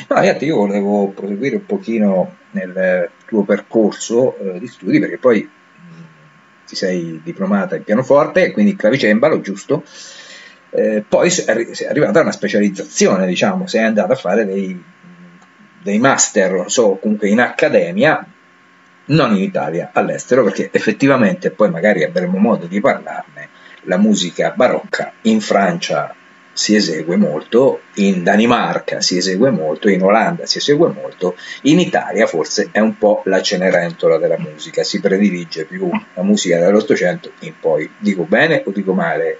No, 0.08 0.20
niente, 0.20 0.46
io 0.46 0.56
volevo 0.58 1.10
proseguire 1.10 1.58
un 1.58 1.65
pochino 1.65 2.36
nel 2.52 3.10
tuo 3.26 3.44
percorso 3.44 4.38
eh, 4.38 4.60
di 4.60 4.67
studi 4.67 5.00
perché 5.00 5.17
poi 5.17 5.50
ti 6.65 6.76
sei 6.76 7.22
diplomata 7.24 7.76
in 7.76 7.84
pianoforte, 7.84 8.52
quindi 8.52 8.76
clavicembalo, 8.76 9.41
giusto? 9.41 9.84
Eh, 10.72 11.04
poi 11.08 11.30
sei 11.30 11.88
arrivata 11.88 12.20
a 12.20 12.24
una 12.24 12.32
specializzazione, 12.32 13.28
diciamo, 13.28 13.67
sei 13.67 13.84
andata 13.84 14.13
a 14.13 14.17
fare 14.17 14.46
dei, 14.46 14.82
dei 15.84 16.00
master, 16.00 16.54
non 16.54 16.70
so, 16.70 16.96
comunque 16.96 17.30
in 17.30 17.41
accademia, 17.41 18.26
non 19.12 19.36
in 19.36 19.43
Italia, 19.43 19.91
all'estero, 19.93 20.43
perché 20.43 20.69
effettivamente 20.71 21.52
poi 21.52 21.69
magari 21.69 22.04
avremo 22.04 22.38
modo 22.38 22.65
di 22.65 22.80
parlarne, 22.80 23.50
la 23.84 23.97
musica 23.97 24.52
barocca 24.56 25.13
in 25.21 25.41
Francia 25.41 26.13
si 26.54 26.76
esegue 26.76 27.15
molto, 27.15 27.82
in 27.95 28.24
Danimarca 28.24 29.02
si 29.02 29.17
esegue 29.17 29.50
molto, 29.52 29.89
in 29.89 30.04
Olanda 30.04 30.45
si 30.45 30.58
esegue 30.58 30.89
molto, 30.89 31.36
in 31.63 31.80
Italia 31.80 32.28
forse 32.28 32.69
è 32.71 32.80
un 32.80 32.97
po' 32.97 33.21
la 33.26 33.41
cenerentola 33.41 34.17
della 34.17 34.38
musica, 34.38 34.84
si 34.84 35.00
predilige 35.00 35.65
più 35.65 35.89
la 36.13 36.24
musica 36.24 36.60
dell'Ottocento 36.60 37.32
in 37.39 37.54
poi. 37.60 37.89
Dico 37.97 38.24
bene 38.24 38.63
o 38.65 38.71
dico 38.71 38.93
male? 38.93 39.39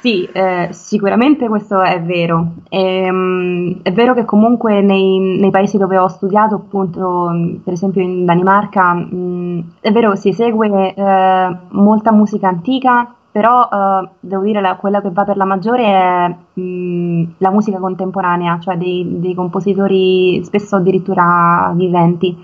Sì, 0.00 0.24
eh, 0.32 0.68
sicuramente 0.72 1.46
questo 1.46 1.82
è 1.82 2.00
vero. 2.00 2.54
E, 2.70 3.10
um, 3.10 3.82
è 3.82 3.92
vero 3.92 4.14
che 4.14 4.24
comunque 4.24 4.80
nei, 4.80 5.18
nei, 5.38 5.50
paesi 5.50 5.76
dove 5.76 5.98
ho 5.98 6.08
studiato, 6.08 6.54
appunto, 6.54 7.30
per 7.62 7.74
esempio 7.74 8.00
in 8.00 8.24
Danimarca, 8.24 8.94
mh, 8.94 9.08
mm, 9.14 9.60
è 9.80 9.92
vero 9.92 10.14
si 10.16 10.30
esegue 10.30 10.94
eh, 10.94 11.56
molta 11.68 12.12
musica 12.12 12.48
antica, 12.48 13.14
però 13.30 13.68
uh, 13.70 14.08
devo 14.18 14.42
dire 14.42 14.62
la, 14.62 14.76
quella 14.76 15.02
che 15.02 15.10
va 15.10 15.24
per 15.24 15.36
la 15.36 15.44
maggiore 15.44 15.84
è 15.84 16.36
mh, 16.60 17.34
la 17.38 17.50
musica 17.50 17.78
contemporanea, 17.78 18.58
cioè 18.58 18.78
dei, 18.78 19.06
dei, 19.20 19.34
compositori 19.34 20.42
spesso 20.44 20.76
addirittura 20.76 21.72
viventi. 21.76 22.36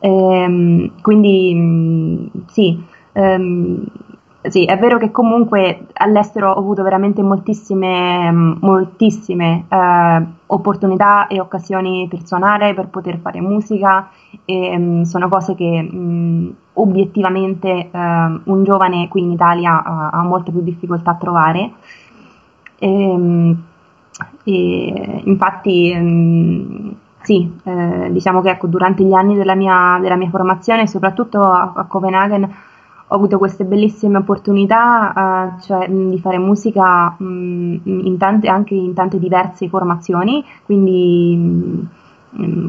Ehm, 0.00 0.92
quindi 1.00 1.54
mh, 1.54 2.44
sì, 2.48 2.82
ehm, 3.12 3.84
sì, 4.42 4.64
è 4.64 4.78
vero 4.78 4.98
che 4.98 5.10
comunque 5.10 5.86
all'estero 5.94 6.50
ho 6.50 6.58
avuto 6.58 6.82
veramente 6.82 7.22
moltissime, 7.22 8.30
moltissime 8.32 9.66
eh, 9.68 10.22
opportunità 10.46 11.26
e 11.26 11.40
occasioni 11.40 12.06
per 12.08 12.26
suonare, 12.26 12.74
per 12.74 12.88
poter 12.88 13.18
fare 13.18 13.40
musica 13.40 14.10
e 14.44 14.78
mh, 14.78 15.02
sono 15.02 15.28
cose 15.28 15.54
che 15.54 15.82
mh, 15.82 16.54
obiettivamente 16.74 17.68
eh, 17.68 17.88
un 17.92 18.64
giovane 18.64 19.08
qui 19.08 19.22
in 19.22 19.32
Italia 19.32 19.76
uh, 19.76 20.16
ha 20.16 20.22
molte 20.22 20.50
più 20.50 20.62
difficoltà 20.62 21.12
a 21.12 21.16
trovare. 21.16 21.72
E, 22.78 22.88
ehm, 22.88 23.62
e 24.44 25.22
infatti, 25.24 26.96
sì, 27.22 27.58
eh, 27.64 28.08
diciamo 28.10 28.40
che 28.40 28.50
ecco, 28.50 28.66
durante 28.66 29.02
gli 29.04 29.12
anni 29.12 29.34
della 29.34 29.54
mia, 29.54 29.98
della 30.00 30.16
mia 30.16 30.28
formazione, 30.28 30.86
soprattutto 30.86 31.42
a, 31.42 31.72
a, 31.74 31.84
Copenaghen, 31.84 32.50
ho 33.12 33.16
avuto 33.16 33.38
queste 33.38 33.64
bellissime 33.64 34.18
opportunità, 34.18 35.12
uh, 35.56 35.60
cioè 35.62 35.88
di 35.88 36.18
fare 36.20 36.38
musica 36.38 37.16
in 37.18 38.16
tante, 38.18 38.48
anche 38.48 38.74
in 38.74 38.94
tante 38.94 39.18
diverse 39.18 39.68
formazioni, 39.68 40.44
quindi 40.64 41.88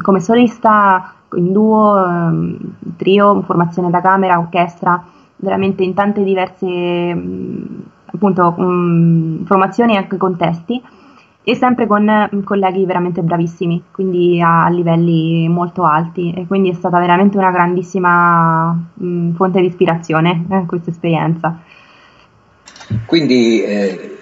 come 0.02 0.20
solista 0.20 1.14
in 1.36 1.52
duo, 1.54 2.04
ehm, 2.04 2.58
trio, 2.98 3.44
formazione 3.44 3.92
da 3.92 4.02
camera, 4.02 4.40
orchestra, 4.40 5.04
veramente 5.36 5.84
in 5.84 5.94
tante 5.94 6.24
diverse 6.24 6.68
appunto, 8.14 8.54
formazioni 9.46 9.94
e 9.94 9.98
anche 9.98 10.18
contesti 10.18 10.82
e 11.44 11.56
sempre 11.56 11.88
con 11.88 12.44
colleghi 12.44 12.86
veramente 12.86 13.22
bravissimi, 13.22 13.84
quindi 13.92 14.40
a, 14.42 14.68
livelli 14.70 15.48
molto 15.48 15.84
alti 15.84 16.34
e 16.34 16.46
quindi 16.46 16.70
è 16.70 16.74
stata 16.74 17.00
veramente 17.00 17.38
una 17.38 17.52
grandissima 17.52 18.72
mh, 18.94 19.32
fonte 19.34 19.60
di 19.60 19.68
ispirazione 19.68 20.46
eh, 20.50 20.66
questa 20.68 20.92
esperienza. 20.92 21.60
Quindi 23.06 23.64
eh, 23.64 24.18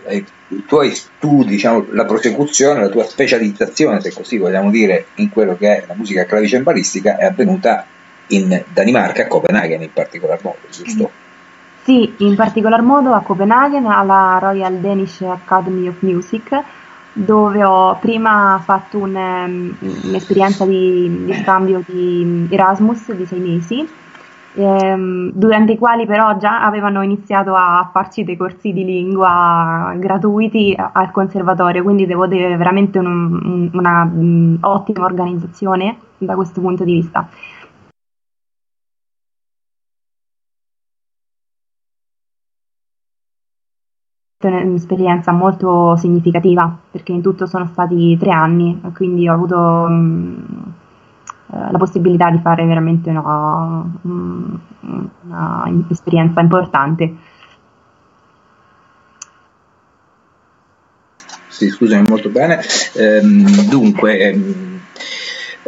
i 0.50 0.66
tuoi 0.66 0.92
studi, 0.92 1.50
diciamo, 1.50 1.88
la 1.92 2.06
prosecuzione, 2.06 2.82
la 2.82 2.90
tua 2.90 3.04
specializzazione, 3.04 4.00
se 4.00 4.14
così 4.14 4.38
vogliamo 4.38 4.70
dire, 4.70 5.08
in 5.16 5.30
quello 5.30 5.56
che 5.58 5.78
è 5.78 5.84
la 5.88 5.96
musica 5.96 6.26
clavicembalistica 6.26 7.18
è 7.18 7.26
avvenuta 7.26 7.86
in 8.28 8.64
Danimarca, 8.72 9.24
a 9.24 9.28
Copenaghen 9.28 9.82
in 9.82 9.94
particolar 9.94 10.40
modo, 10.42 10.60
giusto? 10.70 11.10
Sì, 11.84 12.14
in 12.18 12.36
particolar 12.36 12.82
modo 12.82 13.14
a 13.14 13.22
Copenaghen, 13.22 13.86
alla 13.86 14.38
Royal 14.40 14.76
Danish 14.76 15.22
Academy 15.22 15.88
of 15.88 15.96
Music, 16.02 16.64
dove 17.26 17.64
ho 17.64 17.98
prima 18.00 18.62
fatto 18.64 18.98
un, 18.98 19.16
um, 19.16 19.76
un'esperienza 20.04 20.66
di, 20.66 21.26
di 21.26 21.34
scambio 21.34 21.84
di 21.86 22.48
Erasmus 22.50 23.12
di 23.14 23.26
sei 23.26 23.40
mesi 23.40 23.88
ehm, 24.54 25.32
durante 25.34 25.74
i 25.74 25.78
quali 25.78 26.06
però 26.06 26.38
già 26.38 26.64
avevano 26.64 27.02
iniziato 27.02 27.54
a 27.56 27.90
farci 27.92 28.24
dei 28.24 28.38
corsi 28.38 28.72
di 28.72 28.86
lingua 28.86 29.94
gratuiti 29.98 30.76
al 30.78 31.12
conservatorio, 31.12 31.84
quindi 31.84 32.06
devo 32.06 32.26
dire 32.26 32.56
veramente 32.56 33.00
un, 33.00 33.70
una 33.74 34.04
um, 34.04 34.58
ottima 34.62 35.06
organizzazione 35.06 35.98
da 36.18 36.36
questo 36.36 36.62
punto 36.62 36.84
di 36.84 36.94
vista. 36.94 37.28
Un'esperienza 44.48 45.34
molto 45.34 45.98
significativa 45.98 46.74
perché 46.90 47.12
in 47.12 47.22
tutto 47.22 47.46
sono 47.46 47.68
stati 47.68 48.18
tre 48.18 48.32
anni, 48.32 48.80
quindi 48.94 49.28
ho 49.28 49.34
avuto 49.34 49.58
um, 49.58 50.74
la 51.48 51.78
possibilità 51.78 52.30
di 52.30 52.40
fare 52.42 52.66
veramente 52.66 53.10
una, 53.10 53.84
una 54.02 55.86
esperienza 55.90 56.40
importante. 56.40 57.16
Sì, 61.50 61.70
scusami 61.70 62.08
molto 62.08 62.30
bene. 62.30 62.62
Ehm, 62.94 63.68
dunque, 63.68 64.20
ehm, 64.20 64.80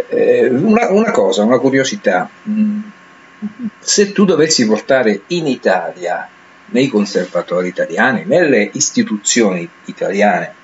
eh, 0.07 0.47
una, 0.49 0.89
una, 0.91 1.11
cosa, 1.11 1.43
una 1.43 1.57
curiosità. 1.59 2.29
Se 3.79 4.13
tu 4.13 4.23
dovessi 4.23 4.65
portare 4.65 5.23
in 5.27 5.47
Italia, 5.47 6.29
nei 6.71 6.87
conservatori 6.87 7.67
italiani, 7.67 8.23
nelle 8.25 8.69
istituzioni 8.73 9.67
italiane, 9.85 10.59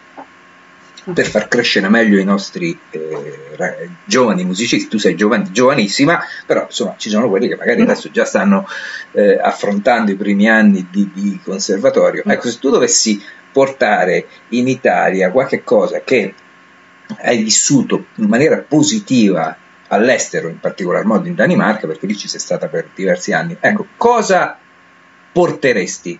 per 1.14 1.26
far 1.26 1.48
crescere 1.48 1.88
meglio 1.88 2.20
i 2.20 2.24
nostri 2.24 2.78
eh, 2.90 3.90
giovani 4.04 4.44
musicisti. 4.44 4.90
Tu 4.90 4.98
sei 4.98 5.16
giovani, 5.16 5.52
giovanissima, 5.52 6.20
però 6.46 6.64
insomma 6.64 6.96
ci 6.98 7.10
sono 7.10 7.30
quelli 7.30 7.48
che 7.48 7.56
magari 7.56 7.82
adesso 7.82 8.12
già 8.12 8.26
stanno 8.26 8.68
eh, 9.12 9.40
affrontando 9.42 10.12
i 10.12 10.16
primi 10.16 10.50
anni 10.50 10.88
di, 10.92 11.10
di, 11.14 11.40
conservatorio. 11.44 12.24
Ecco, 12.26 12.50
se 12.50 12.60
tu 12.60 12.70
dovessi 12.70 13.24
portare 13.52 14.28
in 14.50 14.68
Italia 14.68 15.32
qualche 15.32 15.64
cosa 15.64 16.02
che 16.02 16.34
hai 17.22 17.42
vissuto 17.42 18.08
in 18.16 18.26
maniera 18.26 18.58
positiva 18.58 19.56
all'estero, 19.88 20.50
in 20.50 20.60
particolar 20.60 21.06
modo 21.06 21.28
in 21.28 21.36
Danimarca, 21.36 21.88
perché 21.88 22.06
lì 22.06 22.18
ci 22.18 22.28
sei 22.28 22.42
stata 22.42 22.68
per 22.68 22.90
diversi 22.94 23.32
anni, 23.32 23.56
ecco, 23.58 23.88
cosa 23.96 24.60
porteresti? 25.38 26.20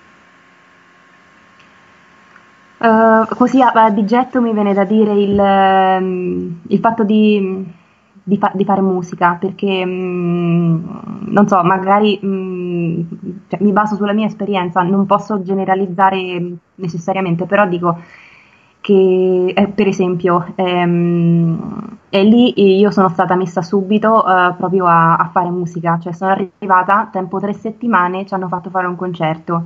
Uh, 2.78 3.26
così 3.36 3.60
a, 3.60 3.90
di 3.90 4.06
getto 4.06 4.40
mi 4.40 4.54
viene 4.54 4.76
da 4.76 4.84
dire 4.84 5.12
il, 5.14 5.40
um, 5.40 6.60
il 6.68 6.80
fatto 6.80 7.04
di, 7.04 7.66
di, 8.22 8.38
fa, 8.38 8.52
di, 8.54 8.64
fare 8.64 8.82
musica, 8.82 9.34
perché 9.40 9.82
um, 9.84 11.24
non 11.30 11.48
so, 11.48 11.64
magari 11.64 12.20
um, 12.22 13.08
cioè, 13.48 13.60
mi 13.64 13.72
baso 13.72 13.96
sulla 13.96 14.14
mia 14.14 14.28
esperienza, 14.28 14.84
non 14.84 15.08
posso 15.08 15.42
generalizzare 15.42 16.52
necessariamente, 16.76 17.48
però 17.48 17.66
dico 17.66 18.00
che 18.88 19.52
eh, 19.54 19.68
per 19.68 19.86
esempio 19.86 20.54
ehm, 20.56 21.98
e 22.08 22.24
lì 22.24 22.80
io 22.80 22.90
sono 22.90 23.10
stata 23.10 23.36
messa 23.36 23.62
subito 23.62 24.24
uh, 24.26 24.56
proprio 24.56 24.86
a, 24.86 25.18
a, 25.18 25.28
fare 25.28 25.50
musica, 25.50 26.00
cioè 26.02 26.14
sono 26.14 26.32
arrivata, 26.32 27.10
tempo 27.12 27.38
tre 27.38 27.52
settimane, 27.52 28.26
ci 28.26 28.34
hanno 28.34 28.48
fatto 28.48 28.70
fare 28.70 28.88
un 28.88 28.96
concerto. 28.96 29.66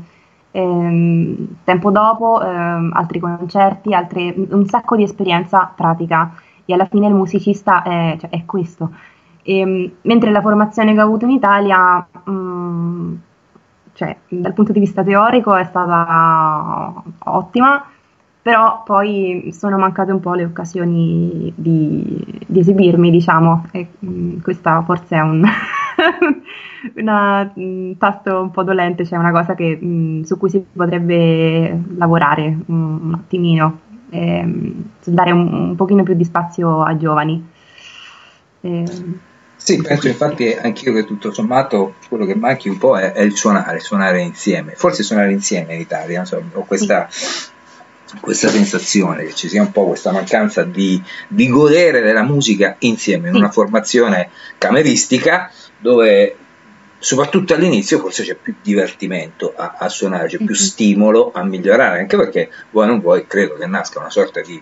Ehm, 0.50 1.58
tempo 1.64 1.92
dopo 1.92 2.42
ehm, 2.42 2.92
altri 2.96 3.20
concerti, 3.20 3.94
altre, 3.94 4.34
un 4.50 4.66
sacco 4.66 4.96
di 4.96 5.04
esperienza 5.04 5.72
pratica. 5.76 6.34
E 6.66 6.74
alla 6.74 6.86
fine 6.86 7.08
il 7.08 7.14
musicista 7.14 7.84
è, 7.84 8.18
cioè, 8.20 8.30
è 8.32 8.44
questo. 8.46 8.90
E, 9.44 9.60
ehm, 9.60 9.92
mentre 10.02 10.32
la 10.32 10.42
formazione 10.42 10.94
che 10.94 11.00
ho 11.00 11.06
avuto 11.06 11.26
in 11.26 11.32
Italia, 11.32 12.08
mh, 12.24 12.32
mm, 12.32 13.16
cioè, 13.94 14.18
dal 14.30 14.54
punto 14.54 14.72
di 14.72 14.80
vista 14.80 15.04
teorico 15.04 15.54
è 15.54 15.64
stata 15.66 17.04
ottima, 17.26 17.86
però 18.42 18.82
poi 18.84 19.52
sono 19.56 19.78
mancate 19.78 20.12
un 20.12 20.20
po' 20.20 20.34
le 20.34 20.46
occasioni 20.46 21.54
di, 21.56 22.42
di 22.48 22.60
esibirmi, 22.60 23.12
diciamo, 23.12 23.68
e 23.72 23.88
mh, 24.00 24.10
mm, 24.10 24.40
questa 24.42 24.82
forse 24.84 25.16
è 25.16 25.20
un, 25.20 25.46
una, 26.98 27.52
un 27.54 27.96
tasto 28.00 28.42
un 28.42 28.50
po' 28.50 28.64
dolente, 28.64 29.06
cioè 29.06 29.20
una 29.20 29.32
cosa 29.32 29.54
che, 29.54 29.76
mh, 29.76 30.24
su 30.24 30.38
cui 30.38 30.50
si 30.50 30.66
potrebbe 30.74 31.84
lavorare 31.96 32.58
un, 32.66 33.00
un 33.04 33.14
attimino, 33.14 33.80
ehm, 34.10 34.86
dare 35.04 35.32
un, 35.32 35.54
un, 35.54 35.76
pochino 35.76 36.02
più 36.02 36.16
di 36.16 36.24
spazio 36.24 36.82
ai 36.82 36.98
giovani. 36.98 37.48
Ehm, 38.62 39.20
sì, 39.56 39.80
penso 39.84 40.08
infatti 40.08 40.52
anch'io 40.52 40.92
che 40.92 41.06
tutto 41.06 41.32
sommato 41.32 41.94
quello 42.10 42.26
che 42.26 42.34
manchi 42.34 42.68
un 42.68 42.80
po' 42.80 42.98
è, 42.98 43.12
è 43.12 43.22
il 43.22 43.36
suonare, 43.36 43.80
suonare 43.80 44.22
insieme, 44.22 44.74
forse 44.74 45.04
suonare 45.04 45.32
insieme 45.32 45.76
in 45.76 45.82
Italia, 45.82 46.26
so, 46.26 46.42
ho 46.54 46.64
questa, 46.64 47.08
questa, 48.20 48.50
sensazione 48.50 49.26
che 49.26 49.34
ci 49.34 49.48
sia 49.48 49.62
un 49.62 49.72
po' 49.72 49.88
questa 49.88 50.12
mancanza 50.12 50.64
di, 50.64 51.02
di 51.28 51.48
godere 51.48 52.02
della 52.02 52.24
musica 52.24 52.76
insieme 52.80 53.30
in 53.30 53.36
una 53.36 53.50
formazione 53.50 54.30
cameristica 54.58 55.52
dove 55.78 56.36
soprattutto 57.00 57.56
all'inizio 57.56 58.00
forse 58.00 58.24
c'è 58.24 58.36
più 58.36 58.56
divertimento 58.62 59.54
a, 59.56 59.76
a 59.80 59.90
suonare, 59.90 60.28
c'è 60.28 60.38
più 60.38 60.46
mm-hmm. 60.46 60.54
stimolo 60.54 61.32
a 61.34 61.44
migliorare, 61.44 62.00
anche 62.00 62.18
perché 62.18 62.52
vuoi 62.70 62.88
non 62.88 63.00
vuoi, 63.00 63.26
credo 63.26 63.56
che 63.56 63.66
nasca 63.66 64.00
una 64.00 64.12
sorta 64.12 64.42
di 64.42 64.62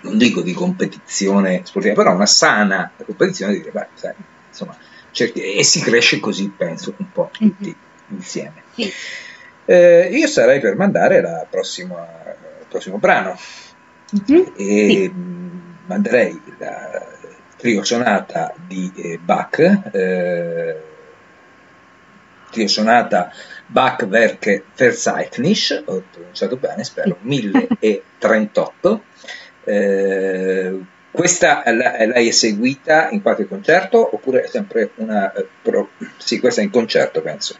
non 0.00 0.16
dico 0.16 0.40
di 0.40 0.52
competizione 0.52 1.60
sportiva, 1.64 1.94
però 1.94 2.14
una 2.14 2.26
sana 2.26 2.90
competizione 3.04 3.52
di 3.52 3.58
dire, 3.58 3.70
beh, 3.70 3.86
sai, 3.94 4.14
insomma, 4.48 4.76
cerchi, 5.10 5.40
e 5.40 5.62
si 5.62 5.80
cresce 5.80 6.18
così, 6.18 6.48
penso, 6.48 6.94
un 6.96 7.12
po' 7.12 7.28
tutti 7.30 7.64
mm-hmm. 7.64 8.16
insieme. 8.16 8.62
Sì. 8.74 8.92
Eh, 9.64 10.08
io 10.12 10.26
sarei 10.26 10.60
per 10.60 10.76
mandare 10.76 11.20
la 11.20 11.46
prossima, 11.48 12.21
prossimo 12.72 12.98
brano 12.98 13.36
mm-hmm. 14.16 14.42
e 14.56 14.88
sì. 14.88 15.12
manderei 15.86 16.40
la 16.58 17.06
trio 17.62 17.84
sonata 17.84 18.52
di 18.66 18.90
eh, 18.96 19.18
Bach, 19.22 19.58
eh, 19.92 20.76
trio 22.50 22.66
sonata 22.66 23.30
Bach 23.66 24.04
Werke 24.08 24.64
Verzeichnis, 24.74 25.84
ho 25.86 26.02
pronunciato 26.10 26.56
bene, 26.56 26.82
spero, 26.82 27.18
1038 27.20 29.04
eh, 29.64 30.80
questa 31.12 31.62
l'hai 31.66 32.26
eseguita 32.26 33.10
in 33.10 33.20
qualche 33.20 33.46
concerto 33.46 34.14
oppure 34.14 34.42
è 34.44 34.48
sempre 34.48 34.90
una... 34.96 35.30
Eh, 35.32 35.46
pro, 35.60 35.90
sì, 36.16 36.40
questa 36.40 36.62
è 36.62 36.64
in 36.64 36.70
concerto 36.70 37.20
penso. 37.20 37.54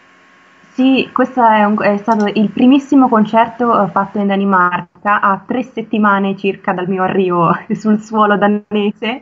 Sì, 0.75 1.11
questo 1.13 1.47
è, 1.47 1.65
un, 1.65 1.77
è, 1.83 1.99
stato 1.99 2.25
il 2.33 2.49
primissimo 2.49 3.07
concerto 3.07 3.85
eh, 3.85 3.91
fatto 3.91 4.19
in 4.19 4.27
Danimarca 4.27 5.21
a 5.21 5.45
tre 5.47 5.65
settimane 5.65 6.35
circa 6.35 6.73
dal 6.73 6.89
mio 6.89 7.03
arrivo 7.03 7.55
sul 7.77 8.01
suolo 8.01 8.39
danese, 8.39 9.21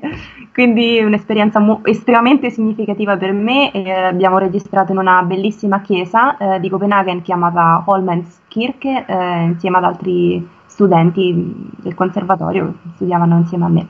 quindi 0.54 1.00
un'esperienza 1.00 1.58
mo- 1.58 1.80
estremamente 1.82 2.50
significativa 2.50 3.16
per 3.16 3.32
me. 3.32 3.72
Eh, 3.72 3.90
abbiamo 3.90 4.38
registrato 4.38 4.92
in 4.92 4.98
una 4.98 5.24
bellissima 5.24 5.80
chiesa 5.80 6.36
eh, 6.36 6.60
di 6.60 6.68
Copenaghen 6.68 7.20
chiamata 7.20 7.82
Holmenskirke 7.84 9.04
eh, 9.08 9.42
insieme 9.42 9.78
ad 9.78 9.84
altri 9.84 10.48
studenti 10.66 11.72
del 11.78 11.94
conservatorio 11.96 12.74
che 12.80 12.90
studiavano 12.94 13.38
insieme 13.38 13.64
a 13.64 13.68
me. 13.68 13.88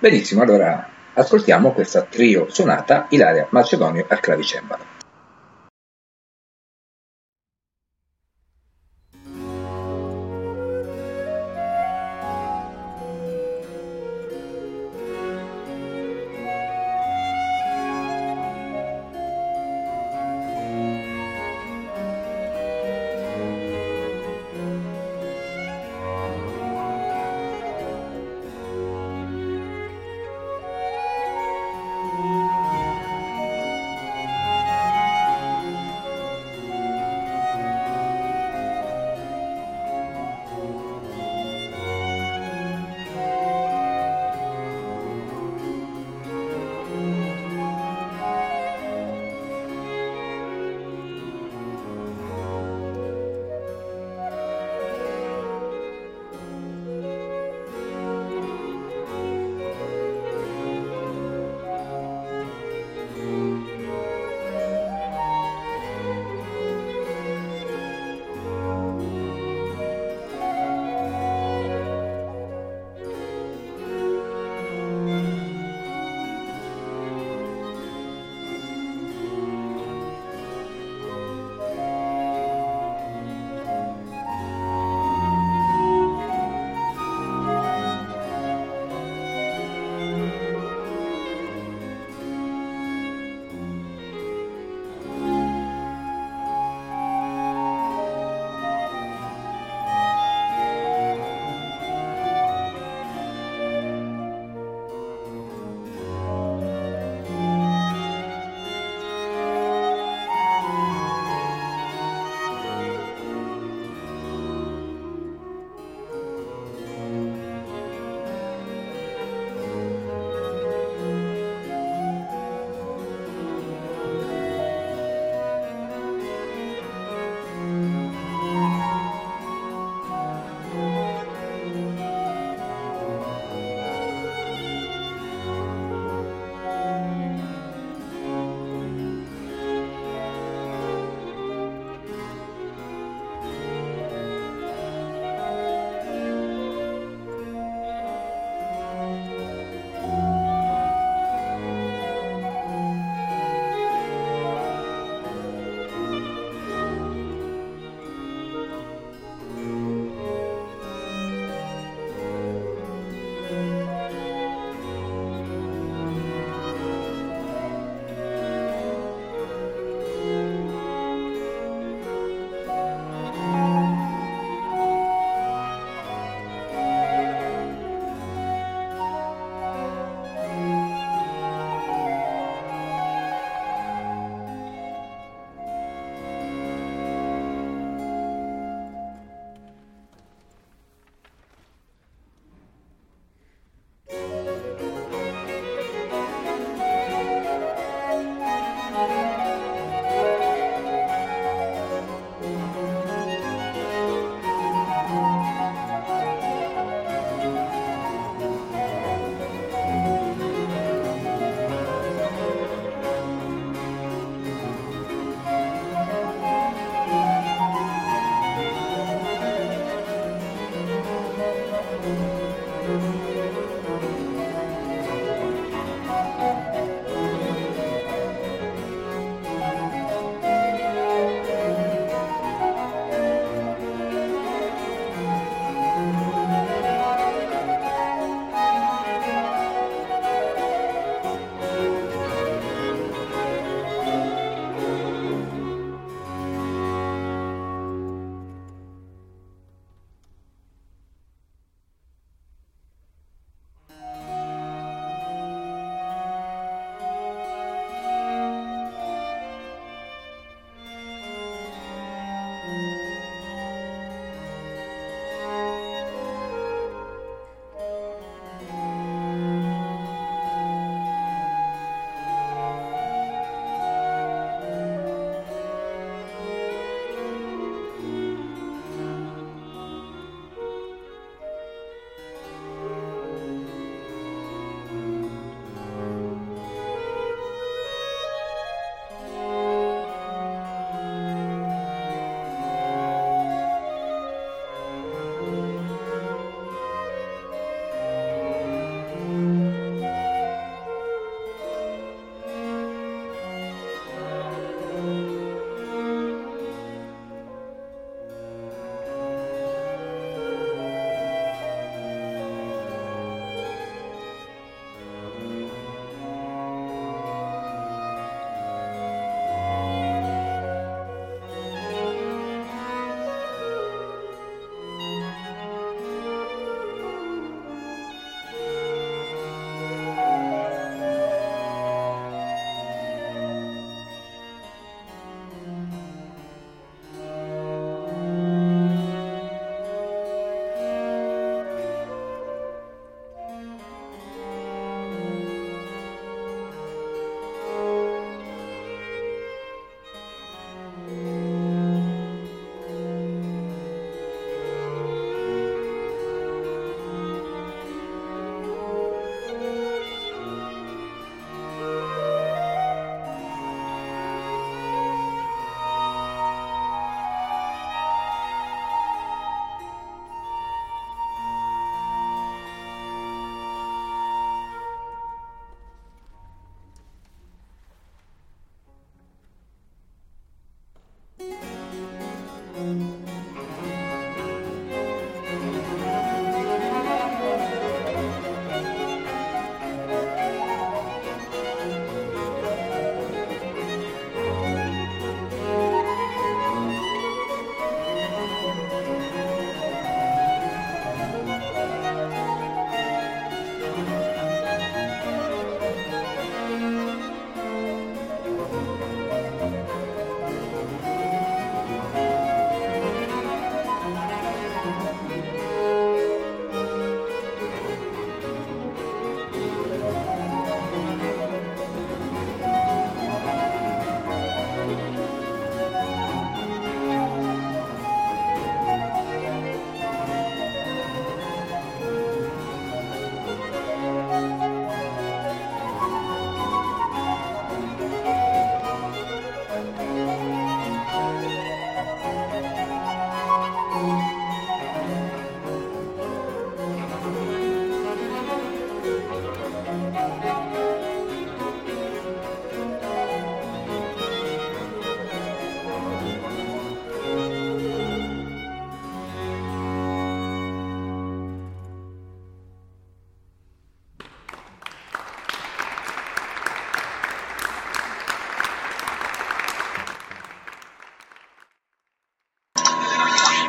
Benissimo, 0.00 0.42
allora 0.42 0.84
ascoltiamo 1.14 1.70
questa 1.70 2.02
trio 2.02 2.46
sonata 2.48 3.06
Ilaria 3.10 3.46
Macedonio 3.50 4.04
al 4.08 4.18
clavicembalo. 4.18 4.89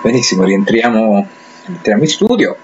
Benissimo, 0.02 0.44
rientriamo, 0.44 1.28
rientriamo 1.66 2.04
in 2.04 2.10
studio. 2.10 2.58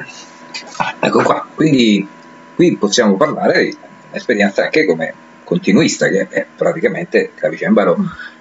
Ecco 1.00 1.22
qua, 1.22 1.48
quindi 1.54 2.08
qui 2.56 2.76
possiamo 2.78 3.16
parlare 3.16 3.64
di 3.66 3.78
un'esperienza 4.10 4.64
anche 4.64 4.86
come 4.86 5.14
continuista, 5.44 6.08
che 6.10 6.28
è 6.28 6.46
praticamente 6.56 7.18
il 7.18 7.30
clavicembalo 7.36 7.98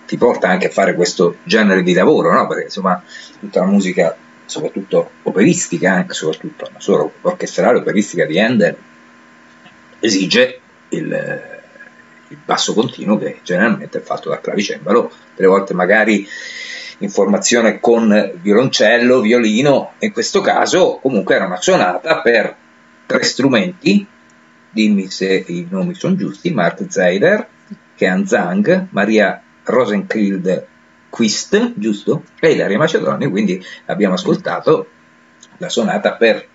ti 0.07 0.17
porta 0.17 0.49
anche 0.49 0.69
a 0.69 0.71
fare 0.71 0.95
questo 0.95 1.37
genere 1.43 1.83
di 1.83 1.93
lavoro, 1.93 2.33
no? 2.33 2.47
Perché 2.47 2.65
insomma 2.65 3.03
tutta 3.39 3.61
la 3.61 3.67
musica, 3.67 4.17
soprattutto 4.45 5.11
operistica, 5.25 5.93
anche 5.93 6.15
soprattutto 6.15 6.69
non 6.71 6.81
solo 6.81 7.13
orchestrale, 7.23 7.79
operistica 7.79 8.25
di 8.25 8.39
Handel, 8.39 8.77
esige 9.99 10.61
il, 10.91 11.43
il 12.29 12.39
basso 12.45 12.73
continuo 12.73 13.19
che 13.19 13.41
generalmente 13.43 13.99
è 13.99 14.03
fatto 14.03 14.29
dal 14.29 14.41
clavicembalo, 14.41 15.11
delle 15.35 15.49
volte 15.49 15.75
magari 15.75 16.27
in 16.99 17.11
formazione 17.11 17.79
con 17.81 18.39
violoncello, 18.41 19.21
violino, 19.21 19.93
in 19.99 20.13
questo 20.13 20.41
caso 20.41 20.99
comunque 21.03 21.35
era 21.35 21.47
una 21.47 21.61
sonata 21.61 22.21
per 22.21 22.55
tre 23.07 23.23
strumenti, 23.23 24.07
dimmi 24.71 25.09
se 25.09 25.45
i 25.47 25.67
nomi 25.69 25.95
sono 25.95 26.17
giusti, 26.17 26.51
Mark 26.51 26.87
Zeider, 26.89 27.47
Kean 27.95 28.27
Zhang, 28.27 28.89
Maria 28.91 29.43
Rosenkrild 29.65 30.67
Quist, 31.09 31.73
giusto? 31.77 32.25
E 32.41 32.53
Ilaria 32.53 32.79
Macedoni, 32.79 33.29
quindi 33.29 33.63
abbiamo 33.87 34.15
ascoltato 34.15 34.89
la 35.59 35.69
sonata 35.69 36.15
per 36.15 36.47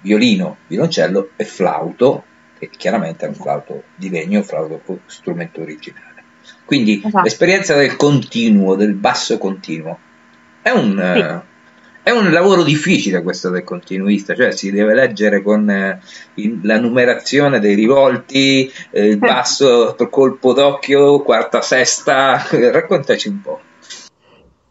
violino, 0.00 0.58
violoncello 0.66 1.30
e 1.36 1.44
flauto, 1.44 2.24
che 2.58 2.70
chiaramente 2.70 3.26
è 3.26 3.28
un 3.28 3.34
flauto 3.34 3.84
di 3.94 4.10
legno, 4.10 4.38
un 4.38 4.44
flauto 4.44 5.00
strumento 5.06 5.60
originale. 5.60 6.17
Quindi 6.68 7.00
esatto. 7.02 7.24
l'esperienza 7.24 7.74
del 7.76 7.96
continuo, 7.96 8.74
del 8.74 8.92
basso 8.92 9.38
continuo, 9.38 9.98
è 10.60 10.68
un, 10.68 11.00
sì. 11.14 11.18
uh, 11.18 11.40
è 12.02 12.10
un, 12.10 12.30
lavoro 12.30 12.62
difficile 12.62 13.22
questo 13.22 13.48
del 13.48 13.64
continuista, 13.64 14.34
cioè 14.34 14.50
si 14.50 14.70
deve 14.70 14.92
leggere 14.92 15.40
con 15.40 15.66
uh, 15.66 15.98
in, 16.34 16.60
la 16.64 16.78
numerazione 16.78 17.58
dei 17.58 17.74
rivolti, 17.74 18.70
uh, 18.90 19.00
il 19.00 19.16
basso 19.16 19.96
colpo 20.10 20.52
d'occhio, 20.52 21.22
quarta, 21.22 21.62
sesta, 21.62 22.44
raccontaci 22.52 23.28
un 23.28 23.40
po'. 23.40 23.60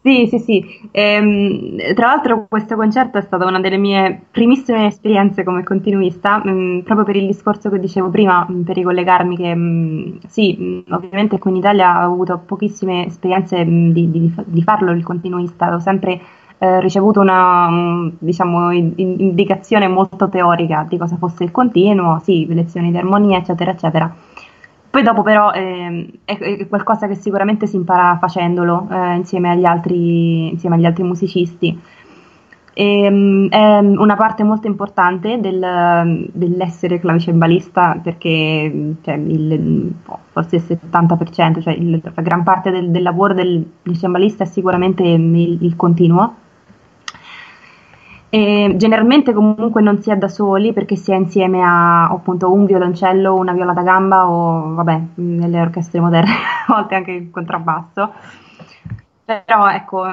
Sì, 0.00 0.26
sì, 0.28 0.38
sì. 0.38 0.88
Ehm, 0.92 1.92
tra 1.94 2.06
l'altro 2.06 2.46
questo 2.48 2.76
concerto 2.76 3.18
è 3.18 3.20
stata 3.20 3.44
una 3.46 3.60
delle 3.60 3.76
mie 3.78 4.26
primissime 4.30 4.86
esperienze 4.86 5.42
come 5.42 5.64
continuista, 5.64 6.40
mh, 6.42 6.50
mm, 6.50 6.78
proprio 6.80 7.04
per 7.04 7.16
il 7.16 7.26
discorso 7.26 7.68
che 7.68 7.80
dicevo 7.80 8.08
prima, 8.08 8.46
mh, 8.48 8.52
mm, 8.54 8.62
per 8.62 8.76
ricollegarmi 8.76 9.36
che 9.36 9.54
mh, 9.54 9.60
mm, 9.60 10.16
sì, 10.28 10.84
ovviamente 10.90 11.38
qui 11.38 11.50
in 11.50 11.56
Italia 11.56 12.08
ho 12.08 12.12
avuto 12.12 12.40
pochissime 12.46 13.06
esperienze 13.06 13.64
di, 13.64 14.10
di, 14.10 14.32
di, 14.46 14.62
farlo 14.62 14.92
il 14.92 15.02
continuista, 15.02 15.74
ho 15.74 15.80
sempre 15.80 16.20
eh, 16.58 16.80
ricevuto 16.80 17.20
una 17.20 18.10
diciamo, 18.18 18.70
indicazione 18.72 19.88
molto 19.88 20.28
teorica 20.28 20.86
di 20.88 20.96
cosa 20.96 21.16
fosse 21.16 21.44
il 21.44 21.50
continuo, 21.50 22.20
sì, 22.22 22.46
lezioni 22.46 22.90
di 22.92 22.96
armonia, 22.96 23.38
eccetera, 23.38 23.72
eccetera. 23.72 24.14
Poi 24.90 25.02
dopo 25.02 25.22
però 25.22 25.52
eh, 25.52 26.10
è, 26.24 26.38
è, 26.38 26.66
qualcosa 26.66 27.06
che 27.06 27.14
sicuramente 27.14 27.66
si 27.66 27.76
impara 27.76 28.16
facendolo 28.18 28.88
eh, 28.90 29.14
insieme, 29.16 29.50
agli 29.50 29.64
altri, 29.64 30.48
insieme, 30.50 30.76
agli 30.76 30.86
altri, 30.86 31.02
musicisti. 31.02 31.80
E, 32.72 33.02
ehm, 33.02 33.48
è 33.48 33.78
una 33.80 34.16
parte 34.16 34.44
molto 34.44 34.66
importante 34.66 35.40
del, 35.40 36.28
dell'essere 36.32 37.00
clavicembalista 37.00 38.00
perché 38.02 38.94
cioè, 39.02 39.14
il, 39.14 39.92
forse 40.32 40.56
il 40.56 40.62
70%, 40.66 41.60
cioè 41.60 41.74
il, 41.74 42.00
la 42.02 42.22
gran 42.22 42.42
parte 42.42 42.70
del, 42.70 42.90
del 42.90 43.02
lavoro 43.02 43.34
del, 43.34 43.64
del 43.82 43.98
cembalista 43.98 44.44
è 44.44 44.46
sicuramente 44.46 45.02
il, 45.02 45.62
il 45.62 45.76
continuo 45.76 46.46
e 48.30 48.74
generalmente 48.76 49.32
comunque 49.32 49.80
non 49.80 50.02
si 50.02 50.10
è 50.10 50.16
da 50.16 50.28
soli 50.28 50.72
perché 50.74 50.96
si 50.96 51.12
è 51.12 51.16
insieme 51.16 51.62
a 51.62 52.08
appunto 52.08 52.52
un 52.52 52.66
violoncello, 52.66 53.34
una 53.34 53.52
viola 53.52 53.72
da 53.72 53.82
gamba 53.82 54.28
o 54.28 54.74
vabbè, 54.74 55.00
nelle 55.14 55.60
orchestre 55.60 56.00
moderne 56.00 56.30
a 56.66 56.74
volte 56.74 56.94
anche 56.94 57.12
il 57.12 57.30
contrabbasso. 57.30 58.12
Però 59.24 59.68
ecco, 59.70 60.06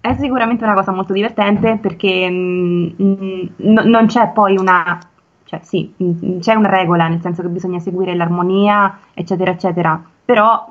è 0.00 0.14
sicuramente 0.14 0.64
una 0.64 0.74
cosa 0.74 0.92
molto 0.92 1.12
divertente 1.12 1.78
perché 1.78 2.28
n- 2.28 3.52
non 3.56 4.06
c'è 4.06 4.28
poi 4.28 4.56
una, 4.56 4.98
cioè 5.44 5.60
sì, 5.62 5.94
c'è 6.40 6.54
una 6.54 6.68
regola, 6.68 7.08
nel 7.08 7.20
senso 7.20 7.42
che 7.42 7.48
bisogna 7.48 7.78
seguire 7.78 8.14
l'armonia, 8.14 8.98
eccetera, 9.14 9.50
eccetera, 9.50 10.02
però 10.24 10.68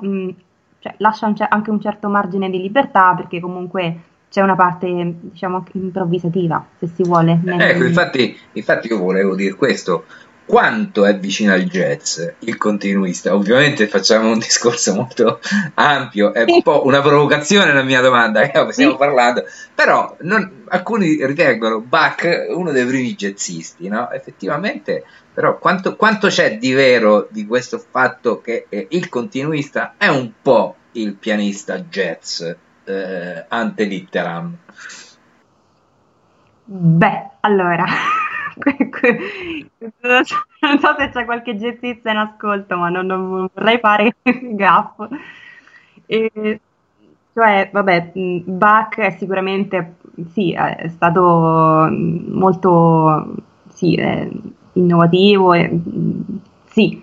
cioè, 0.78 0.94
lascia 0.98 1.26
un 1.26 1.34
anche 1.48 1.70
un 1.70 1.80
certo 1.80 2.08
margine 2.08 2.50
di 2.50 2.60
libertà 2.60 3.14
perché 3.14 3.40
comunque 3.40 4.00
c'è 4.32 4.40
una 4.40 4.56
parte, 4.56 4.88
diciamo, 5.20 5.62
improvvisativa, 5.72 6.66
se 6.78 6.88
si 6.94 7.02
vuole. 7.02 7.38
Ecco, 7.44 7.84
infatti, 7.84 8.34
infatti 8.52 8.88
io 8.88 8.96
volevo 8.96 9.34
dire 9.34 9.52
questo. 9.52 10.06
Quanto 10.44 11.04
è 11.04 11.16
vicino 11.18 11.52
al 11.52 11.64
jazz 11.64 12.18
il 12.40 12.56
continuista? 12.56 13.34
Ovviamente 13.34 13.86
facciamo 13.86 14.30
un 14.30 14.38
discorso 14.38 14.94
molto 14.94 15.38
ampio, 15.74 16.32
è 16.32 16.44
un 16.46 16.62
po' 16.62 16.84
una 16.86 17.02
provocazione 17.02 17.74
la 17.74 17.82
mia 17.82 18.00
domanda, 18.00 18.40
che 18.48 18.72
stiamo 18.72 18.96
parlando, 18.96 19.44
però 19.74 20.16
non, 20.22 20.64
alcuni 20.68 21.24
ritengono 21.24 21.80
Bach 21.80 22.46
uno 22.48 22.72
dei 22.72 22.86
primi 22.86 23.14
jazzisti, 23.14 23.88
no? 23.88 24.10
Effettivamente, 24.10 25.04
però 25.32 25.58
quanto, 25.58 25.94
quanto 25.94 26.28
c'è 26.28 26.56
di 26.56 26.72
vero 26.72 27.28
di 27.30 27.46
questo 27.46 27.78
fatto 27.78 28.40
che 28.40 28.66
eh, 28.68 28.86
il 28.90 29.08
continuista 29.10 29.94
è 29.98 30.08
un 30.08 30.32
po' 30.40 30.76
il 30.92 31.14
pianista 31.14 31.78
jazz? 31.80 32.42
Eh, 32.84 33.44
ante 33.48 33.84
litteram? 33.84 34.56
Beh, 36.64 37.30
allora, 37.40 37.84
non 40.60 40.78
so 40.78 40.94
se 40.96 41.10
c'è 41.10 41.24
qualche 41.24 41.56
jazzista 41.56 42.10
in 42.10 42.16
ascolto, 42.18 42.76
ma 42.76 42.88
non, 42.88 43.06
non 43.06 43.48
vorrei 43.52 43.78
fare 43.78 44.16
gaff. 44.22 45.00
E, 46.06 46.60
cioè, 47.34 47.70
vabbè, 47.72 48.12
Bach 48.44 48.96
è 48.98 49.10
sicuramente, 49.18 49.96
sì, 50.32 50.52
è 50.52 50.88
stato 50.88 51.88
molto, 51.90 53.34
sì, 53.72 53.98
innovativo, 54.74 55.52
sì, 56.66 57.02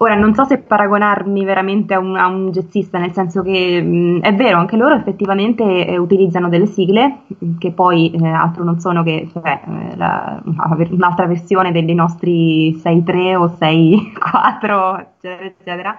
Ora 0.00 0.14
non 0.14 0.32
so 0.32 0.44
se 0.44 0.58
paragonarmi 0.58 1.44
veramente 1.44 1.94
a 1.94 1.98
un, 1.98 2.16
a 2.16 2.26
un 2.28 2.50
jazzista, 2.50 2.98
nel 2.98 3.12
senso 3.12 3.42
che 3.42 3.82
mh, 3.82 4.20
è 4.20 4.32
vero, 4.34 4.58
anche 4.58 4.76
loro 4.76 4.94
effettivamente 4.94 5.86
eh, 5.86 5.98
utilizzano 5.98 6.48
delle 6.48 6.66
sigle, 6.66 7.22
che 7.58 7.72
poi 7.72 8.12
eh, 8.12 8.28
altro 8.28 8.62
non 8.62 8.78
sono 8.78 9.02
che 9.02 9.28
cioè, 9.32 9.60
eh, 9.66 9.96
la, 9.96 10.40
un'altra 10.90 11.26
versione 11.26 11.72
dei, 11.72 11.94
nostri 11.94 12.74
6-3 12.76 13.34
o 13.34 13.56
6-4, 13.58 15.00
eccetera, 15.00 15.44
eccetera 15.44 15.98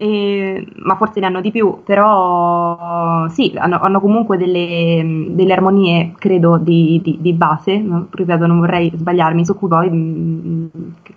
e, 0.00 0.64
ma 0.76 0.94
forse 0.94 1.18
ne 1.18 1.26
hanno 1.26 1.40
di 1.40 1.50
più, 1.50 1.82
però 1.84 3.26
sì, 3.30 3.52
hanno, 3.56 3.80
hanno 3.80 4.00
comunque 4.00 4.36
delle, 4.36 5.26
delle, 5.30 5.52
armonie, 5.52 6.12
credo, 6.16 6.56
di, 6.56 7.00
di, 7.02 7.18
di 7.20 7.32
base, 7.32 7.84
ripeto, 8.08 8.46
non 8.46 8.60
vorrei 8.60 8.92
sbagliarmi, 8.94 9.44
su 9.44 9.56
cui 9.56 9.68
poi 9.68 9.90
mh, 9.90 10.70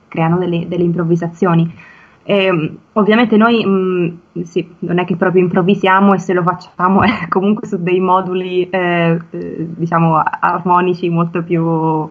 creano 0.07 0.39
delle, 0.39 0.67
delle 0.67 0.83
improvvisazioni. 0.83 1.71
E, 2.23 2.77
ovviamente 2.93 3.37
noi 3.37 3.63
mh, 3.63 4.41
sì, 4.45 4.67
non 4.79 4.97
è 4.97 5.05
che 5.05 5.15
proprio 5.15 5.43
improvvisiamo 5.43 6.13
e 6.15 6.17
se 6.19 6.33
lo 6.33 6.41
facciamo 6.41 7.03
è 7.05 7.27
comunque 7.29 7.67
su 7.67 7.77
dei 7.83 7.99
moduli 7.99 8.67
eh, 8.67 9.19
eh, 9.29 9.67
diciamo 9.77 10.15
armonici 10.17 11.07
molto 11.07 11.43
più. 11.43 12.09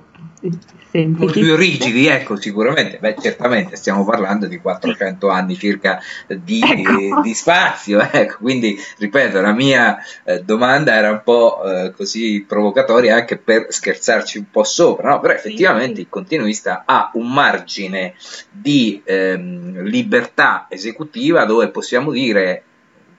Più 1.31 1.55
rigidi, 1.57 2.07
ecco, 2.07 2.37
sicuramente. 2.37 2.99
Beh, 2.99 3.17
certamente 3.21 3.77
stiamo 3.77 4.05
parlando 4.05 4.47
di 4.47 4.59
400 4.59 5.29
anni 5.29 5.57
circa 5.57 6.01
di, 6.27 6.61
ecco. 6.63 7.21
di 7.21 7.35
spazio, 7.35 8.01
ecco. 8.11 8.39
Quindi, 8.41 8.79
ripeto, 8.99 9.41
la 9.41 9.53
mia 9.53 9.99
eh, 10.25 10.43
domanda 10.43 10.95
era 10.95 11.11
un 11.11 11.21
po' 11.23 11.63
eh, 11.65 11.93
così 11.93 12.45
provocatoria 12.47 13.15
anche 13.15 13.37
per 13.37 13.67
scherzarci 13.69 14.39
un 14.39 14.51
po' 14.51 14.65
sopra, 14.65 15.11
no? 15.11 15.21
Però 15.21 15.35
effettivamente 15.35 15.97
sì. 15.97 16.01
il 16.03 16.09
continuista 16.09 16.83
ha 16.87 17.11
un 17.15 17.31
margine 17.31 18.15
di 18.51 19.03
ehm, 19.05 19.83
libertà 19.83 20.67
esecutiva 20.69 21.45
dove 21.45 21.69
possiamo 21.69 22.11
dire 22.11 22.65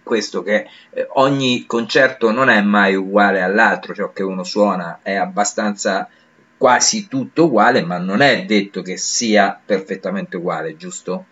questo 0.04 0.44
che 0.44 0.68
eh, 0.90 1.08
ogni 1.14 1.66
concerto 1.66 2.32
non 2.32 2.50
è 2.50 2.62
mai 2.62 2.96
uguale 2.96 3.42
all'altro, 3.42 3.94
ciò 3.94 4.12
che 4.12 4.24
uno 4.24 4.44
suona 4.44 5.00
è 5.02 5.14
abbastanza 5.14 6.10
quasi 6.62 7.08
tutto 7.08 7.46
uguale, 7.46 7.82
ma 7.82 7.98
non 7.98 8.22
è 8.22 8.46
detto 8.46 8.84
che 8.84 8.96
sia 8.96 9.60
perfettamente 9.66 10.38
uguale, 10.38 10.78
giusto? 10.78 11.26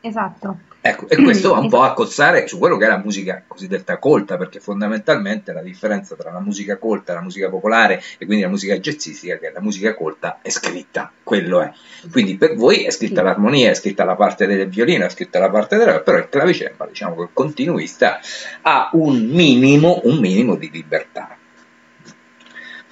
Esatto. 0.00 0.58
Ecco, 0.80 1.08
e 1.08 1.22
questo 1.22 1.50
va 1.50 1.60
un 1.60 1.68
po' 1.68 1.82
a 1.82 1.92
cozzare 1.92 2.48
su 2.48 2.58
quello 2.58 2.76
che 2.76 2.86
è 2.86 2.88
la 2.88 2.98
musica 2.98 3.44
cosiddetta 3.46 3.98
colta, 3.98 4.36
perché 4.36 4.58
fondamentalmente 4.58 5.52
la 5.52 5.62
differenza 5.62 6.16
tra 6.16 6.32
la 6.32 6.40
musica 6.40 6.78
colta 6.78 7.12
e 7.12 7.14
la 7.14 7.22
musica 7.22 7.48
popolare 7.48 8.02
e 8.18 8.26
quindi 8.26 8.42
la 8.42 8.50
musica 8.50 8.76
jazzistica 8.76 9.34
è 9.34 9.38
che 9.38 9.52
la 9.54 9.60
musica 9.60 9.94
colta 9.94 10.40
è 10.42 10.50
scritta, 10.50 11.12
quello 11.22 11.60
è. 11.60 11.70
Quindi 12.10 12.36
per 12.36 12.56
voi 12.56 12.82
è 12.82 12.90
scritta 12.90 13.22
l'armonia, 13.22 13.70
è 13.70 13.74
scritta 13.74 14.02
la 14.02 14.16
parte 14.16 14.48
del 14.48 14.68
violino, 14.68 15.04
è 15.04 15.10
scritta 15.10 15.38
la 15.38 15.48
parte 15.48 15.76
del 15.76 16.02
però 16.02 16.18
il 16.18 16.28
clavicembalo, 16.28 16.90
diciamo 16.90 17.14
che 17.14 17.22
il 17.22 17.30
continuista 17.32 18.18
ha 18.62 18.90
un 18.94 19.26
minimo, 19.26 20.00
un 20.02 20.18
minimo 20.18 20.56
di 20.56 20.70
libertà 20.72 21.35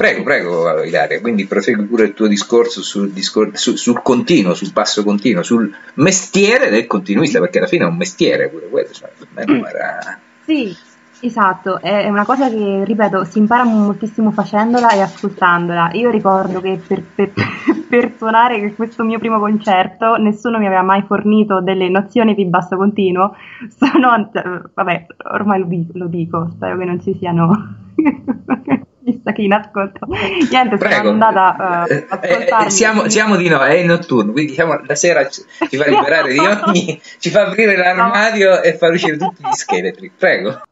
Prego, 0.05 0.22
prego 0.22 0.82
Ilaria, 0.82 1.18
quindi 1.18 1.46
prosegui 1.46 1.84
pure 1.84 2.05
il 2.05 2.12
tuo 2.12 2.26
discorso 2.26 2.82
sul, 2.82 3.11
discor- 3.11 3.57
su, 3.57 3.74
sul 3.76 4.02
continuo, 4.02 4.52
sul 4.52 4.70
passo 4.70 5.02
continuo, 5.02 5.42
sul 5.42 5.74
mestiere 5.94 6.68
del 6.68 6.86
continuista, 6.86 7.40
perché 7.40 7.57
alla 7.57 7.66
fine 7.66 7.84
è 7.84 7.88
un 7.88 7.96
mestiere 7.96 8.50
pure 8.50 8.68
quello, 8.68 8.90
cioè, 8.92 9.11
era... 9.34 10.18
Sì, 10.44 10.76
Esatto, 11.20 11.80
è 11.80 12.07
una 12.11 12.26
cosa 12.26 12.50
che, 12.50 12.84
ripeto, 12.84 13.24
si 13.24 13.38
impara 13.38 13.64
moltissimo 13.64 14.30
facendola 14.30 14.90
e 14.90 15.00
ascoltandola. 15.00 15.92
Io 15.94 16.11
ricordo 16.11 16.61
che 16.61 16.78
per, 16.86 17.02
per, 17.02 17.32
per 17.88 18.12
suonare 18.14 18.74
questo 18.74 19.05
mio 19.05 19.18
primo 19.18 19.38
concerto 19.38 20.16
nessuno 20.16 20.59
mi 20.59 20.66
aveva 20.66 20.82
mai 20.82 21.02
fornito 21.07 21.62
delle 21.62 21.88
nozioni 21.88 22.34
di 22.34 22.44
basso 22.44 22.76
continuo. 22.76 23.34
Sono, 23.70 24.30
vabbè, 24.74 25.07
ormai 25.32 25.61
lo, 25.61 25.68
lo 25.92 26.09
dico, 26.09 26.50
spero 26.52 26.76
che 26.76 26.84
non 26.84 27.00
ci 27.00 27.16
siano 27.18 27.76
chissà 29.05 29.32
chi 29.32 29.44
in 29.44 29.52
ascolto. 29.52 30.07
Niente, 30.50 30.76
Prego. 30.76 30.94
sono 30.94 31.11
andata 31.11 31.84
uh, 31.86 31.92
eh, 31.92 32.66
eh, 32.66 32.70
siamo, 32.70 33.09
siamo, 33.09 33.36
di 33.36 33.48
no, 33.48 33.61
è 33.61 33.82
notturno, 33.84 34.32
quindi 34.32 34.52
diciamo, 34.52 34.80
la 34.84 34.94
sera 34.94 35.28
ci, 35.28 35.42
ci 35.68 35.76
fa 35.76 35.88
liberare 35.88 36.32
di 36.32 36.38
ogni, 36.40 37.00
ci 37.18 37.30
fa 37.30 37.46
aprire 37.46 37.76
l'armadio 37.76 38.50
no. 38.50 38.61
e 38.62 38.74
far 38.76 38.92
uscire 38.92 39.16
tutti 39.16 39.42
gli 39.42 39.52
scheletri. 39.52 40.11
Prego. 40.16 40.62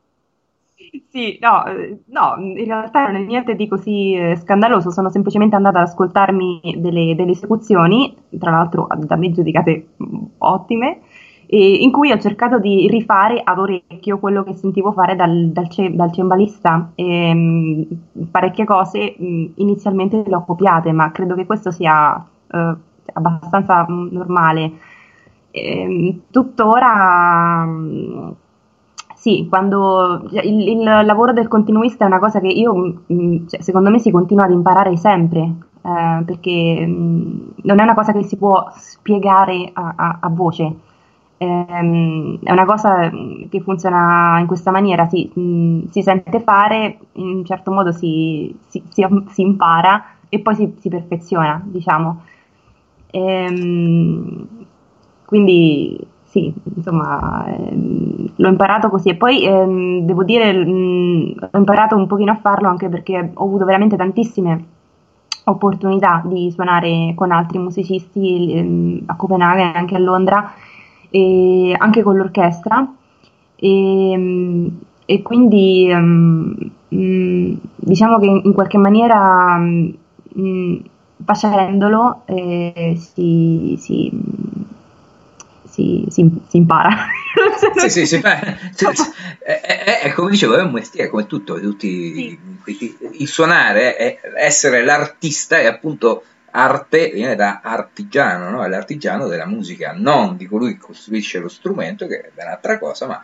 Sì, 1.10 1.38
no, 1.40 1.64
no, 2.06 2.36
in 2.38 2.64
realtà 2.66 3.06
non 3.06 3.16
è 3.16 3.24
niente 3.24 3.54
di 3.54 3.66
così 3.66 4.14
eh, 4.14 4.36
scandaloso, 4.36 4.90
sono 4.90 5.10
semplicemente 5.10 5.56
andata 5.56 5.78
ad 5.80 5.88
ascoltarmi 5.88 6.76
delle, 6.76 7.14
delle 7.14 7.30
esecuzioni, 7.30 8.14
tra 8.38 8.50
l'altro 8.50 8.86
da 8.98 9.16
me 9.16 9.32
giudicate 9.32 9.88
mm, 10.02 10.24
ottime, 11.52 11.76
in 11.82 11.92
cui 11.92 12.10
ho 12.10 12.18
cercato 12.18 12.58
di 12.58 12.88
rifare 12.88 13.40
ad 13.44 13.58
orecchio 13.58 14.18
quello 14.18 14.42
che 14.42 14.54
sentivo 14.54 14.92
fare 14.92 15.14
dal, 15.14 15.50
dal, 15.52 15.68
dal 15.92 16.12
cembalista. 16.12 16.90
E, 16.94 17.34
mh, 17.34 17.86
parecchie 18.30 18.64
cose 18.64 19.14
mh, 19.18 19.44
inizialmente 19.56 20.22
le 20.26 20.34
ho 20.34 20.44
copiate, 20.44 20.92
ma 20.92 21.12
credo 21.12 21.34
che 21.34 21.46
questo 21.46 21.70
sia 21.70 22.14
uh, 22.16 22.76
abbastanza 23.12 23.84
mh, 23.86 24.08
normale. 24.10 24.72
E, 25.50 25.80
ehm, 25.80 26.20
tuttora 26.30 27.66
sì, 29.14 29.46
quando 29.48 30.22
il, 30.30 30.68
il, 30.68 30.82
lavoro 30.82 31.32
del 31.32 31.46
continuista 31.46 32.04
è 32.04 32.08
una 32.08 32.18
cosa 32.18 32.40
che 32.40 32.48
io, 32.48 33.02
cioè, 33.46 33.62
secondo 33.62 33.88
me, 33.90 34.00
si 34.00 34.10
continua 34.10 34.44
ad 34.44 34.50
imparare 34.50 34.96
sempre, 34.96 35.42
eh, 35.80 36.22
perché 36.24 36.84
mh, 36.84 37.52
non 37.62 37.78
è 37.78 37.82
una 37.84 37.94
cosa 37.94 38.12
che 38.12 38.24
si 38.24 38.36
può 38.36 38.68
spiegare 38.74 39.70
a, 39.72 39.92
a, 39.96 40.18
a 40.22 40.28
voce. 40.28 40.74
Eh, 41.42 42.38
è 42.44 42.52
una 42.52 42.64
cosa 42.64 43.10
mm, 43.10 43.48
che 43.48 43.60
funziona 43.60 44.38
in 44.38 44.46
questa 44.46 44.70
maniera, 44.70 45.08
si, 45.08 45.28
mh, 45.34 45.88
si 45.90 46.00
sente 46.02 46.40
fare, 46.40 46.98
in 47.14 47.26
un 47.26 47.44
certo 47.44 47.72
modo 47.72 47.90
si, 47.90 48.56
si, 48.68 48.82
si, 48.90 49.42
impara 49.42 50.04
e 50.28 50.38
poi 50.38 50.54
si, 50.54 50.88
perfeziona, 50.88 51.60
diciamo. 51.64 52.22
Ehm, 53.10 54.46
quindi 55.24 55.98
sì, 56.22 56.52
insomma, 56.76 57.44
ehm, 57.46 58.30
l'ho 58.36 58.48
imparato 58.48 58.88
così 58.88 59.08
e 59.08 59.16
poi 59.16 59.44
ehm, 59.44 60.00
devo 60.06 60.22
dire, 60.22 60.52
mh, 60.52 60.70
mm, 60.70 61.32
ho 61.50 61.58
imparato 61.58 61.96
un 61.96 62.06
pochino 62.06 62.30
a 62.30 62.36
farlo 62.36 62.68
anche 62.68 62.88
perché 62.88 63.32
ho 63.34 63.44
avuto 63.44 63.64
veramente 63.64 63.96
tantissime 63.96 64.64
opportunità 65.44 66.22
di 66.24 66.52
suonare 66.52 67.14
con 67.16 67.32
altri 67.32 67.58
musicisti 67.58 68.52
ehm, 68.54 69.02
a 69.06 69.16
Copenaghen, 69.16 69.72
anche 69.74 69.96
a 69.96 69.98
Londra, 69.98 70.52
e 71.12 71.76
anche 71.78 72.02
con 72.02 72.16
l'orchestra. 72.16 72.92
E, 73.54 74.10
ehm, 74.10 74.78
e 75.04 75.22
quindi 75.22 75.92
mh, 75.92 76.70
mm, 76.94 77.54
diciamo 77.76 78.18
che 78.18 78.26
in 78.26 78.52
qualche 78.52 78.78
maniera 78.78 79.56
mh, 79.58 79.94
mm, 80.38 80.76
facendolo 81.24 82.22
eh, 82.24 82.96
si, 82.96 83.76
si 83.78 84.10
si, 85.72 86.04
si, 86.10 86.30
si 86.48 86.56
impara. 86.58 86.90
sì, 87.88 87.88
sì, 87.88 88.06
sì, 88.06 88.16
è, 88.16 88.56
è, 89.40 90.00
è, 90.04 90.12
come 90.12 90.30
dicevo, 90.30 90.54
è 90.56 90.62
un 90.62 90.70
mestiere 90.70 91.08
come 91.08 91.26
tutto, 91.26 91.58
tutti, 91.58 92.38
sì. 92.64 92.96
il 93.12 93.26
suonare, 93.26 93.96
è, 93.96 94.18
essere 94.38 94.84
l'artista 94.84 95.58
è 95.58 95.64
appunto 95.64 96.24
arte, 96.52 97.10
viene 97.10 97.34
da 97.34 97.60
artigiano, 97.62 98.50
no? 98.50 98.64
è 98.64 98.68
l'artigiano 98.68 99.26
della 99.26 99.46
musica, 99.46 99.92
non 99.96 100.36
di 100.36 100.46
colui 100.46 100.74
che 100.74 100.80
costruisce 100.80 101.38
lo 101.38 101.48
strumento, 101.48 102.06
che 102.06 102.20
è 102.34 102.42
un'altra 102.42 102.78
cosa, 102.78 103.06
ma 103.06 103.22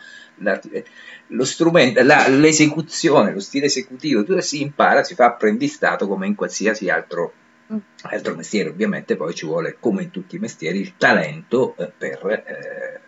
lo 1.29 1.45
strumento, 1.45 2.03
la, 2.03 2.29
l'esecuzione, 2.29 3.33
lo 3.33 3.41
stile 3.41 3.67
esecutivo, 3.67 4.25
tutto 4.25 4.41
si 4.41 4.61
impara, 4.63 5.03
si 5.03 5.15
fa 5.15 5.27
apprendistato 5.27 6.07
come 6.07 6.27
in 6.27 6.35
qualsiasi 6.35 6.89
altro 6.89 7.33
Altro 8.01 8.35
mestiere 8.35 8.71
ovviamente 8.71 9.15
poi 9.15 9.35
ci 9.35 9.45
vuole, 9.45 9.77
come 9.79 10.03
in 10.05 10.11
tutti 10.11 10.37
i 10.37 10.39
mestieri, 10.39 10.81
il 10.81 10.97
talento 10.97 11.77
eh, 11.77 11.93
per, 11.95 12.27
eh, 12.27 13.01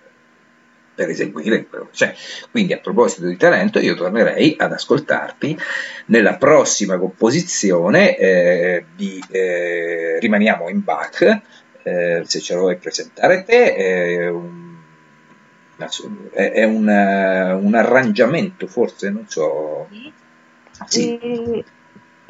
per, 1.01 1.11
eseguire 1.11 1.67
quello 1.67 1.85
che 1.87 1.91
c'è. 1.93 2.15
Quindi 2.51 2.73
a 2.73 2.79
proposito 2.79 3.27
di 3.27 3.37
talento 3.37 3.79
io 3.79 3.95
tornerei 3.95 4.57
ad 4.59 4.73
ascoltarti 4.73 5.59
nella 6.07 6.37
prossima 6.37 6.99
composizione 6.99 8.17
eh, 8.17 8.85
di 8.95 9.23
eh, 9.31 10.19
Rimaniamo 10.21 10.69
in 10.69 10.83
Bach, 10.83 11.41
eh, 11.83 12.23
se 12.25 12.41
ce 12.41 12.55
lo 12.55 12.61
vuoi 12.61 12.77
presentare 12.77 13.45
te. 13.45 13.75
è 13.75 14.29
un, 14.29 14.77
è 16.33 16.65
un, 16.65 16.87
un 17.63 17.75
arrangiamento 17.75 18.67
forse, 18.67 19.11
non 19.11 19.25
so. 19.27 19.89
Sì. 20.87 21.19
E 21.19 21.65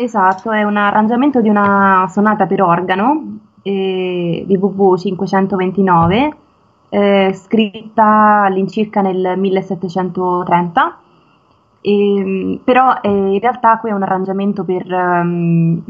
Esatto, 0.01 0.51
è 0.51 0.63
un 0.63 0.79
arrangiamento 0.79 1.43
di 1.43 1.51
una 1.51 2.07
sonata 2.11 2.47
per 2.47 2.63
organo 2.63 3.41
eh, 3.63 4.45
di 4.47 4.57
WV 4.57 4.97
529, 4.97 6.37
eh, 6.91 7.33
scritta 7.35 8.43
all'incirca 8.43 9.01
nel 9.01 9.39
1730. 9.39 10.99
E, 11.83 12.61
però 12.63 12.99
eh, 13.01 13.09
in 13.09 13.41
realtà 13.41 13.79
qui 13.79 13.89
è 13.89 13.95
un 13.95 14.03
arrangiamento 14.03 14.65
per 14.65 14.85
um, 14.93 15.83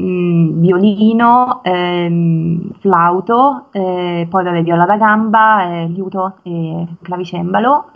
violino, 0.61 1.61
ehm, 1.63 2.71
flauto, 2.79 3.65
eh, 3.71 4.25
poi 4.29 4.43
vabbè, 4.43 4.63
viola 4.63 4.85
da 4.85 4.95
gamba, 4.95 5.69
eh, 5.69 5.87
liuto 5.87 6.35
e 6.43 6.87
clavicembalo, 7.01 7.89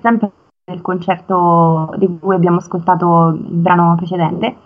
sempre 0.00 0.30
il 0.72 0.80
concerto 0.80 1.92
di 1.96 2.08
cui 2.18 2.34
abbiamo 2.34 2.58
ascoltato 2.58 3.28
il 3.28 3.56
brano 3.56 3.94
precedente. 3.96 4.56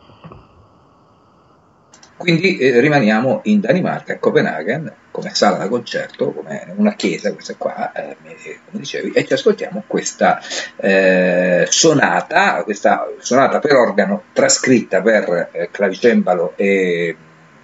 Quindi 2.16 2.58
eh, 2.58 2.80
rimaniamo 2.80 3.40
in 3.44 3.60
Danimarca, 3.60 4.14
a 4.14 4.18
Copenaghen, 4.18 4.92
come 5.10 5.34
sala 5.34 5.56
da 5.56 5.68
concerto, 5.68 6.32
come 6.32 6.72
una 6.76 6.94
chiesa, 6.94 7.32
questa 7.32 7.54
qua, 7.56 7.92
eh, 7.92 8.16
come 8.22 8.36
dicevi, 8.70 9.10
e 9.10 9.24
ci 9.24 9.32
ascoltiamo 9.32 9.84
questa 9.86 10.40
eh, 10.76 11.66
sonata, 11.68 12.62
questa 12.62 13.08
sonata 13.18 13.58
per 13.58 13.74
organo 13.74 14.24
trascritta 14.32 15.02
per 15.02 15.50
eh, 15.52 15.68
clavicembalo 15.70 16.52
e 16.56 17.16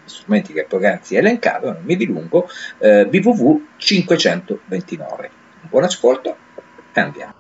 strumenti 0.05 0.53
che 0.53 0.65
poc'anzi 0.65 1.17
elencato, 1.17 1.73
non 1.73 1.83
mi 1.85 1.97
dilungo, 1.97 2.49
eh, 2.79 3.07
BVV 3.07 3.61
529. 3.77 5.31
Buon 5.69 5.85
ascolto 5.85 6.37
e 6.93 7.01
andiamo. 7.01 7.40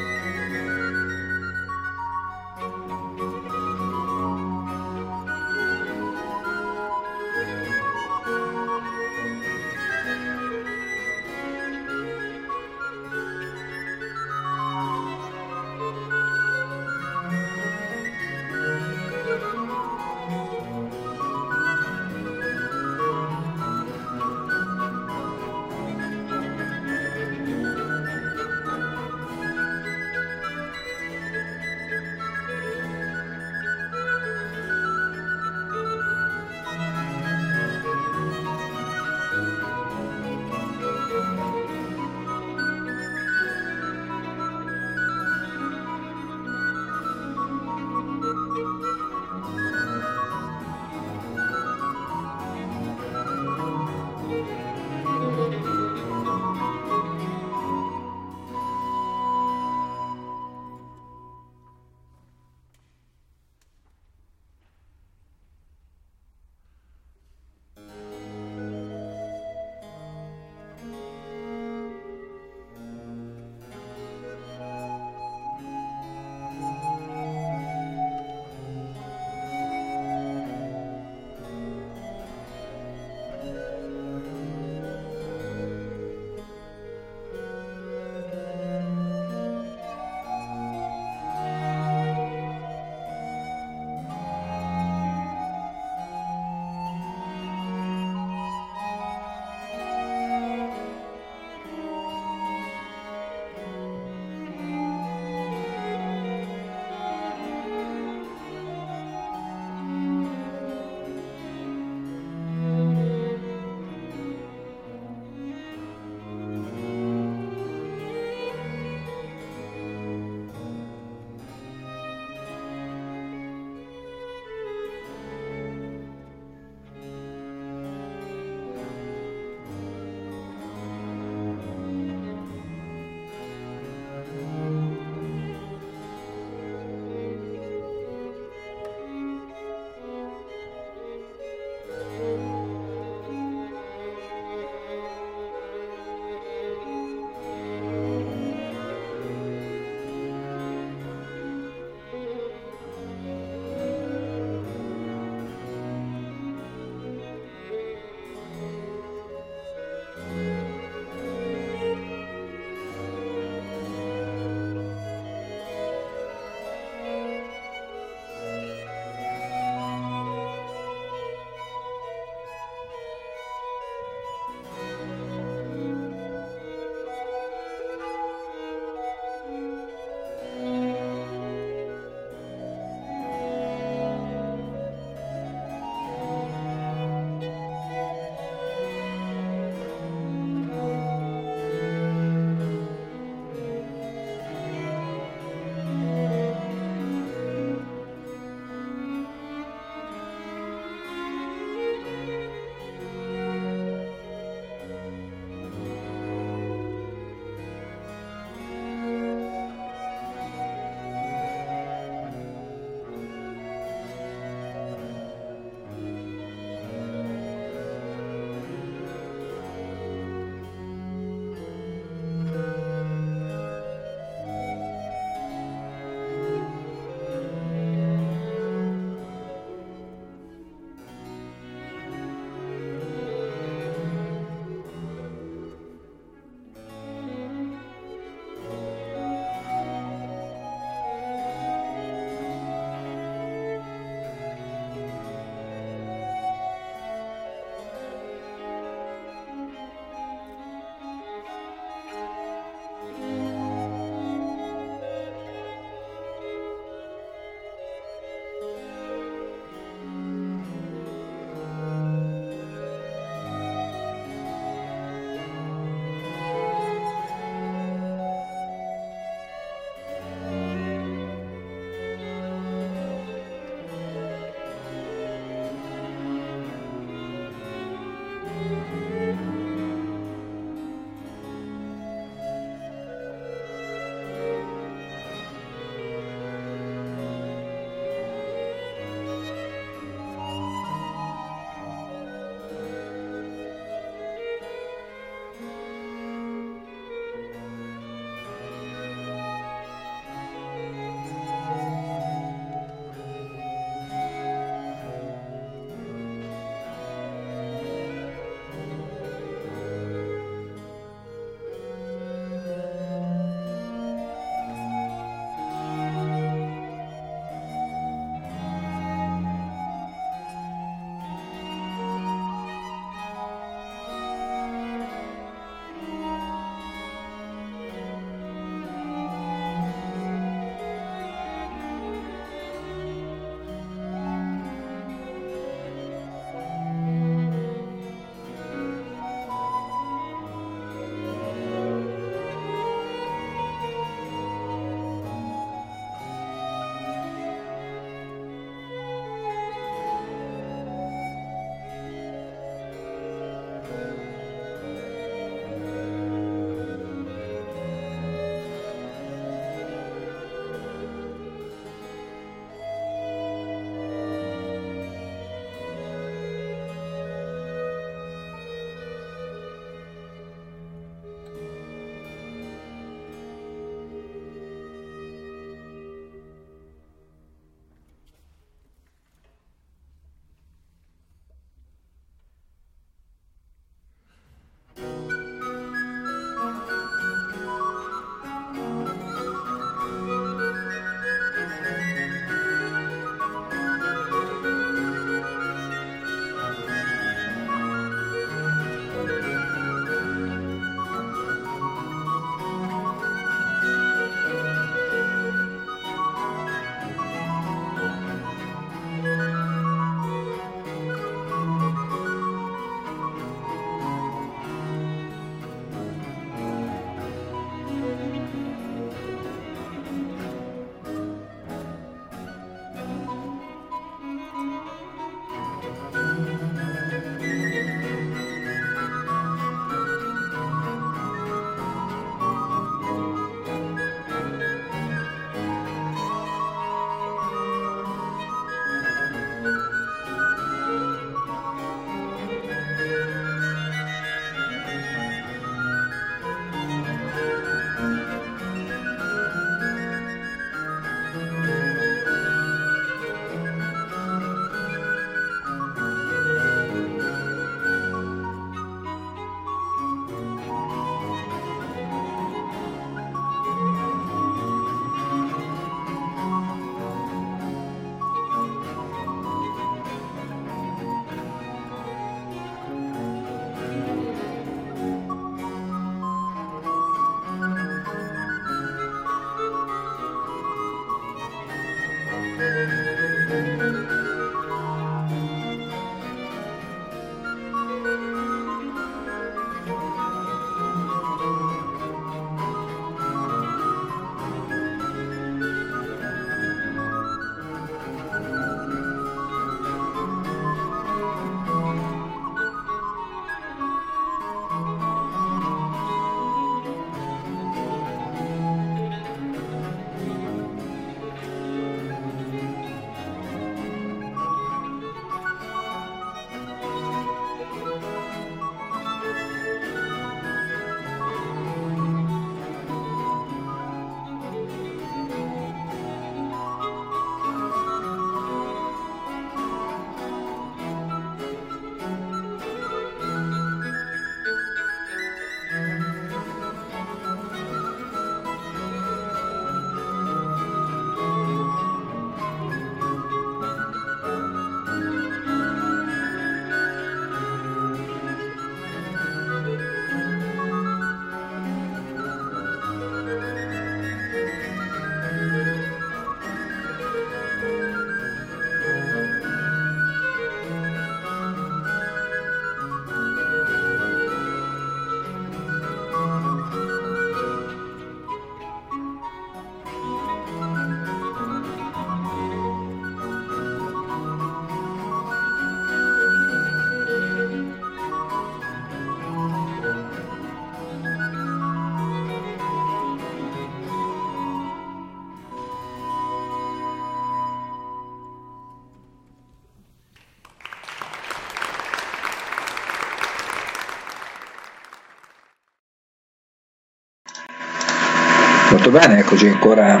Bene, 598.94 599.18
eccoci 599.18 599.48
ancora 599.48 600.00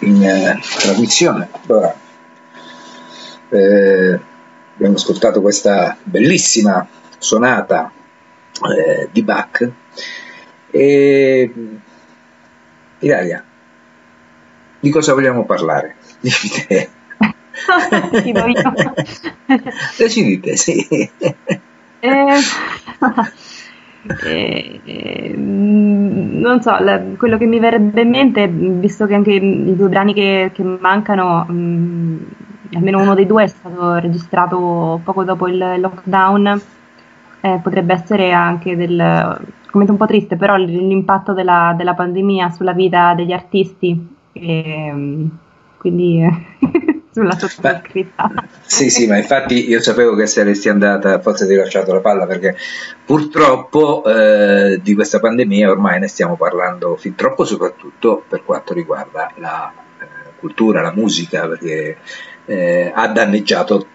in 0.00 0.22
eh, 0.22 0.60
trasmissione. 0.78 1.48
Allora, 1.66 1.92
eh, 3.48 4.20
abbiamo 4.74 4.94
ascoltato 4.94 5.40
questa 5.40 5.96
bellissima 6.00 6.86
sonata 7.18 7.90
eh, 8.72 9.08
di 9.10 9.22
Bach 9.24 9.68
e 10.70 11.52
Ilaria, 13.00 13.44
di 14.78 14.90
cosa 14.90 15.12
vogliamo 15.12 15.44
parlare? 15.44 15.96
Dimmi 16.22 16.64
te. 16.68 16.88
Decidite, 19.98 20.56
sì. 20.56 20.86
Eh, 20.88 21.10
eh, 24.24 24.80
eh, 24.84 25.34
non 26.20 26.60
so, 26.62 26.76
la, 26.78 27.00
quello 27.16 27.36
che 27.38 27.46
mi 27.46 27.58
verrebbe 27.58 28.02
in 28.02 28.10
mente, 28.10 28.48
visto 28.48 29.06
che 29.06 29.14
anche 29.14 29.32
i 29.32 29.76
due 29.76 29.88
brani 29.88 30.14
che, 30.14 30.50
che 30.52 30.62
mancano, 30.62 31.44
mh, 31.48 31.52
mm, 31.52 32.18
almeno 32.74 33.00
uno 33.00 33.14
dei 33.14 33.26
due 33.26 33.44
è 33.44 33.46
stato 33.46 33.94
registrato 33.94 35.00
poco 35.02 35.24
dopo 35.24 35.48
il 35.48 35.58
lockdown, 35.78 36.60
eh, 37.40 37.60
potrebbe 37.62 37.94
essere 37.94 38.32
anche 38.32 38.76
del, 38.76 39.40
come 39.70 39.86
un 39.88 39.96
po' 39.96 40.06
triste, 40.06 40.36
però 40.36 40.56
l'impatto 40.56 41.32
della, 41.32 41.74
della 41.76 41.94
pandemia 41.94 42.50
sulla 42.50 42.72
vita 42.72 43.14
degli 43.14 43.32
artisti. 43.32 44.16
E, 44.32 44.92
mm, 44.92 45.26
quindi 45.78 46.22
sulla 47.12 47.36
sottoscritta. 47.36 48.30
Sì, 48.64 48.88
sì, 48.88 49.06
ma 49.06 49.16
infatti 49.16 49.68
io 49.68 49.80
sapevo 49.80 50.14
che 50.14 50.26
saresti 50.26 50.68
andata, 50.68 51.20
forse 51.20 51.46
ti 51.46 51.54
ho 51.54 51.58
lasciato 51.58 51.92
la 51.92 52.00
palla 52.00 52.26
perché 52.26 52.56
purtroppo 53.04 54.04
eh, 54.04 54.80
di 54.82 54.94
questa 54.94 55.18
pandemia 55.18 55.70
ormai 55.70 55.98
ne 55.98 56.06
stiamo 56.06 56.36
parlando 56.36 56.96
fin 56.96 57.14
troppo, 57.14 57.44
soprattutto 57.44 58.22
per 58.28 58.44
quanto 58.44 58.72
riguarda 58.72 59.32
la 59.36 59.72
eh, 60.00 60.06
cultura, 60.38 60.82
la 60.82 60.92
musica, 60.92 61.48
perché 61.48 61.98
eh, 62.44 62.92
ha 62.94 63.08
danneggiato 63.08 63.86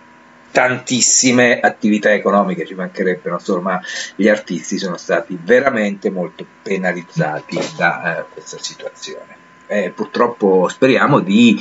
tantissime 0.51 1.59
attività 1.59 2.13
economiche, 2.13 2.65
ci 2.65 2.75
mancherebbe, 2.75 3.29
non 3.29 3.39
solo, 3.39 3.61
ma 3.61 3.79
gli 4.15 4.29
artisti 4.29 4.77
sono 4.77 4.95
stati 4.95 5.37
veramente 5.41 6.09
molto 6.09 6.45
penalizzati 6.61 7.59
da 7.75 8.19
eh, 8.19 8.25
questa 8.31 8.57
situazione. 8.57 9.43
Eh, 9.67 9.89
purtroppo 9.89 10.67
speriamo 10.69 11.19
di 11.19 11.59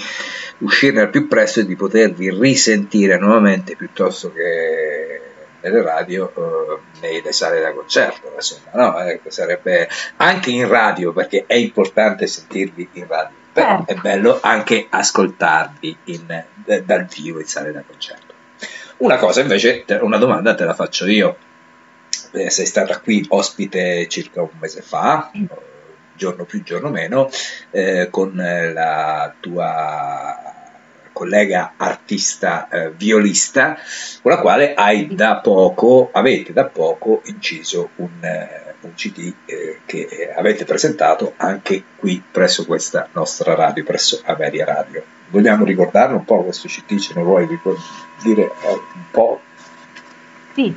uscirne 0.59 1.00
al 1.00 1.11
più 1.11 1.26
presto 1.26 1.61
e 1.61 1.66
di 1.66 1.74
potervi 1.74 2.30
risentire 2.30 3.18
nuovamente 3.18 3.76
piuttosto 3.76 4.32
che 4.32 5.20
nelle 5.61 5.82
radio 5.82 6.30
eh, 6.36 6.78
nelle 7.00 7.32
sale 7.32 7.61
da 7.61 7.72
concerto 7.72 8.32
insomma 8.34 8.70
no? 8.74 9.00
eh, 9.00 9.20
sarebbe 9.28 9.88
anche 10.16 10.50
in 10.50 10.68
radio 10.68 11.12
perché 11.12 11.44
è 11.46 11.55
importante 11.55 12.26
sentirvi 12.26 12.90
in 12.92 13.07
radio 13.07 13.36
però 13.52 13.78
certo. 13.78 13.92
è 13.92 13.94
bello 13.96 14.38
anche 14.42 14.86
ascoltarvi 14.88 15.96
in, 16.05 16.44
d- 16.55 16.82
dal 16.82 17.07
vivo 17.07 17.40
in 17.40 17.46
sale 17.46 17.72
da 17.72 17.82
concerto 17.86 18.34
una 18.98 19.16
cosa 19.16 19.40
invece 19.40 19.84
una 20.02 20.18
domanda 20.18 20.55
te 20.55 20.64
la 20.64 20.74
faccio 20.74 21.07
io 21.07 21.36
eh, 22.32 22.50
sei 22.50 22.66
stata 22.66 23.00
qui 23.00 23.24
ospite 23.28 24.07
circa 24.09 24.42
un 24.42 24.50
mese 24.59 24.82
fa 24.82 25.30
giorno 26.16 26.44
più 26.44 26.62
giorno 26.62 26.90
meno 26.90 27.28
eh, 27.70 28.08
con 28.10 28.34
la 28.34 29.34
tua 29.40 30.52
collega 31.14 31.74
artista 31.76 32.68
eh, 32.68 32.90
violista, 32.90 33.78
con 34.20 34.32
la 34.32 34.38
quale 34.38 34.74
hai 34.74 35.14
da 35.14 35.36
poco, 35.36 36.10
avete 36.12 36.52
da 36.52 36.64
poco 36.64 37.22
inciso 37.26 37.90
un, 37.96 38.10
eh, 38.20 38.74
un 38.80 38.92
CD 38.94 39.32
eh, 39.46 39.80
che 39.86 40.08
eh, 40.10 40.34
avete 40.36 40.64
presentato 40.64 41.32
anche 41.38 41.82
qui 41.96 42.22
presso 42.30 42.66
questa 42.66 43.08
nostra 43.12 43.54
radio, 43.54 43.84
presso 43.84 44.20
Ameria 44.24 44.66
Radio. 44.66 45.02
Vogliamo 45.28 45.64
ricordarlo 45.64 46.16
un 46.16 46.24
po' 46.24 46.42
questo 46.42 46.68
CD, 46.68 46.98
ce 46.98 47.14
ne 47.14 47.22
vuoi 47.22 47.46
dire 48.22 48.42
eh, 48.42 48.72
un 48.72 49.10
po'? 49.10 49.40
Sì, 50.52 50.74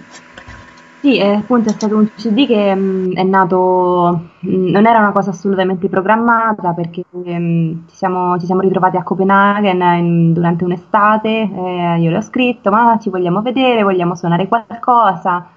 sì, 1.00 1.18
eh, 1.18 1.36
appunto 1.36 1.70
è 1.70 1.74
stato 1.74 1.95
un 1.95 2.10
CD 2.16 2.48
che 2.48 2.74
mh, 2.74 2.80
mm, 2.80 3.12
è 3.14 3.24
nato, 3.24 4.30
mh, 4.39 4.50
mm, 4.50 4.68
non 4.70 4.86
era 4.88 4.98
una 4.98 5.12
cosa 5.12 5.30
assolutamente 5.30 5.89
programmata 5.89 6.74
perché 6.74 7.04
mh, 7.10 7.86
ci, 7.88 7.95
siamo, 7.95 8.38
ci, 8.39 8.45
siamo, 8.48 8.62
ritrovati 8.62 8.98
a 8.98 9.04
Copenaghen 9.04 9.80
in, 10.00 10.34
durante 10.34 10.64
un'estate, 10.64 11.30
eh, 11.30 12.00
io 12.00 12.10
le 12.10 12.18
ho 12.18 12.22
scritto 12.22 12.72
ma 12.72 12.98
ci 13.00 13.12
vogliamo 13.12 13.41
vedere, 13.43 13.84
vogliamo 13.84 14.16
suonare 14.16 14.48
qualcosa? 14.48 15.50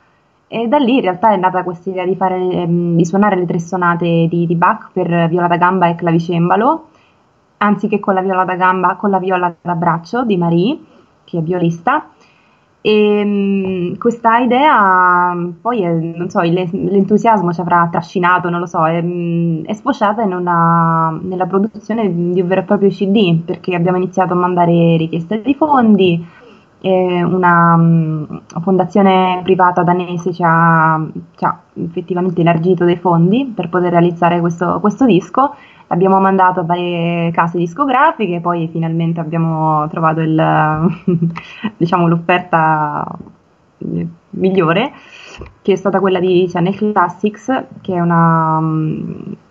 E 0.47 0.66
da 0.68 0.78
lì 0.78 0.97
in 0.97 1.03
realtà 1.03 1.32
è 1.32 1.36
nata 1.36 1.62
questa 1.62 1.91
idea 1.91 2.05
di, 2.05 2.16
fare, 2.16 2.66
di 2.68 3.05
suonare 3.05 3.36
le 3.36 3.47
tre 3.47 3.61
sonate 3.61 4.26
di, 4.28 4.47
di, 4.47 4.55
Bach 4.57 4.91
per 4.93 5.28
viola 5.28 5.47
da 5.47 5.57
gamba 5.57 5.86
e 5.88 5.95
clavicembalo, 5.95 6.88
anziché 7.59 8.01
con 8.01 8.14
la 8.14 8.20
viola 8.20 8.45
da 8.45 8.57
gamba, 8.57 8.97
con 8.97 9.11
la 9.11 9.18
viola 9.18 9.55
da 9.61 9.74
braccio 9.74 10.24
di 10.24 10.36
Marie, 10.36 10.78
che 11.24 11.38
è 11.38 11.43
violista 11.43 12.09
e 12.82 13.24
mh, 13.24 13.98
questa 13.98 14.38
idea 14.38 15.34
poi, 15.60 15.82
è, 15.82 15.92
non 15.92 16.30
so, 16.30 16.40
l'entusiasmo 16.40 17.52
ci 17.52 17.60
avrà 17.60 17.88
trascinato, 17.90 18.48
non 18.48 18.60
lo 18.60 18.66
so, 18.66 18.86
è, 18.86 19.04
è 19.64 19.72
sfociata 19.74 20.22
una, 20.22 21.18
nella 21.22 21.46
produzione 21.46 22.12
di 22.32 22.40
un 22.40 22.46
vero 22.46 22.62
e 22.62 22.64
proprio 22.64 22.88
CD, 22.88 23.40
perché 23.42 23.74
abbiamo 23.74 23.98
iniziato 23.98 24.32
a 24.32 24.36
mandare 24.36 24.96
richieste 24.96 25.42
di 25.42 25.54
fondi, 25.54 26.26
una, 26.82 27.74
una, 27.74 28.42
fondazione 28.62 29.40
privata 29.42 29.82
danese 29.82 30.32
ci 30.32 30.42
ha, 30.42 31.06
ci 31.36 31.44
ha, 31.44 31.60
effettivamente 31.74 32.40
elargito 32.40 32.86
dei 32.86 32.96
fondi 32.96 33.52
per 33.54 33.68
poter 33.68 33.90
realizzare 33.90 34.40
questo, 34.40 34.80
questo 34.80 35.04
disco 35.04 35.54
Abbiamo 35.93 36.20
mandato 36.20 36.61
a 36.61 36.62
varie 36.62 37.32
case 37.32 37.59
discografiche, 37.59 38.38
poi 38.41 38.68
finalmente 38.68 39.18
abbiamo 39.18 39.88
trovato 39.88 40.20
il, 40.20 40.41
diciamo, 41.76 42.07
l'offerta 42.07 43.05
migliore, 44.30 44.93
che 45.62 45.72
è 45.72 45.76
stata 45.76 45.99
quella 45.99 46.20
di 46.20 46.47
Channel 46.49 46.93
Classics, 46.93 47.64
che 47.80 47.95
è 47.95 47.99
una, 47.99 48.61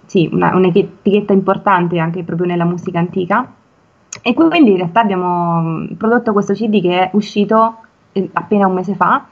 sì, 0.05 0.29
una, 0.31 0.55
un'etichetta 0.55 1.33
importante 1.33 1.99
anche 1.99 2.23
proprio 2.23 2.47
nella 2.47 2.65
musica 2.65 2.99
antica. 2.99 3.53
E 4.21 4.33
quindi 4.33 4.71
in 4.71 4.77
realtà 4.77 5.01
abbiamo 5.01 5.87
prodotto 5.97 6.31
questo 6.31 6.53
CD 6.53 6.81
che 6.81 7.01
è 7.01 7.09
uscito 7.13 7.79
eh, 8.13 8.29
appena 8.31 8.65
un 8.65 8.75
mese 8.75 8.95
fa. 8.95 9.27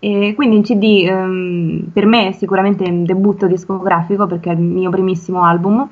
E 0.00 0.34
quindi 0.34 0.56
il 0.56 0.64
CD 0.64 1.06
ehm, 1.06 1.90
per 1.92 2.06
me 2.06 2.28
è 2.28 2.32
sicuramente 2.32 2.82
un 2.90 3.04
debutto 3.04 3.46
discografico 3.46 4.26
perché 4.26 4.50
è 4.50 4.54
il 4.54 4.60
mio 4.60 4.90
primissimo 4.90 5.44
album 5.44 5.88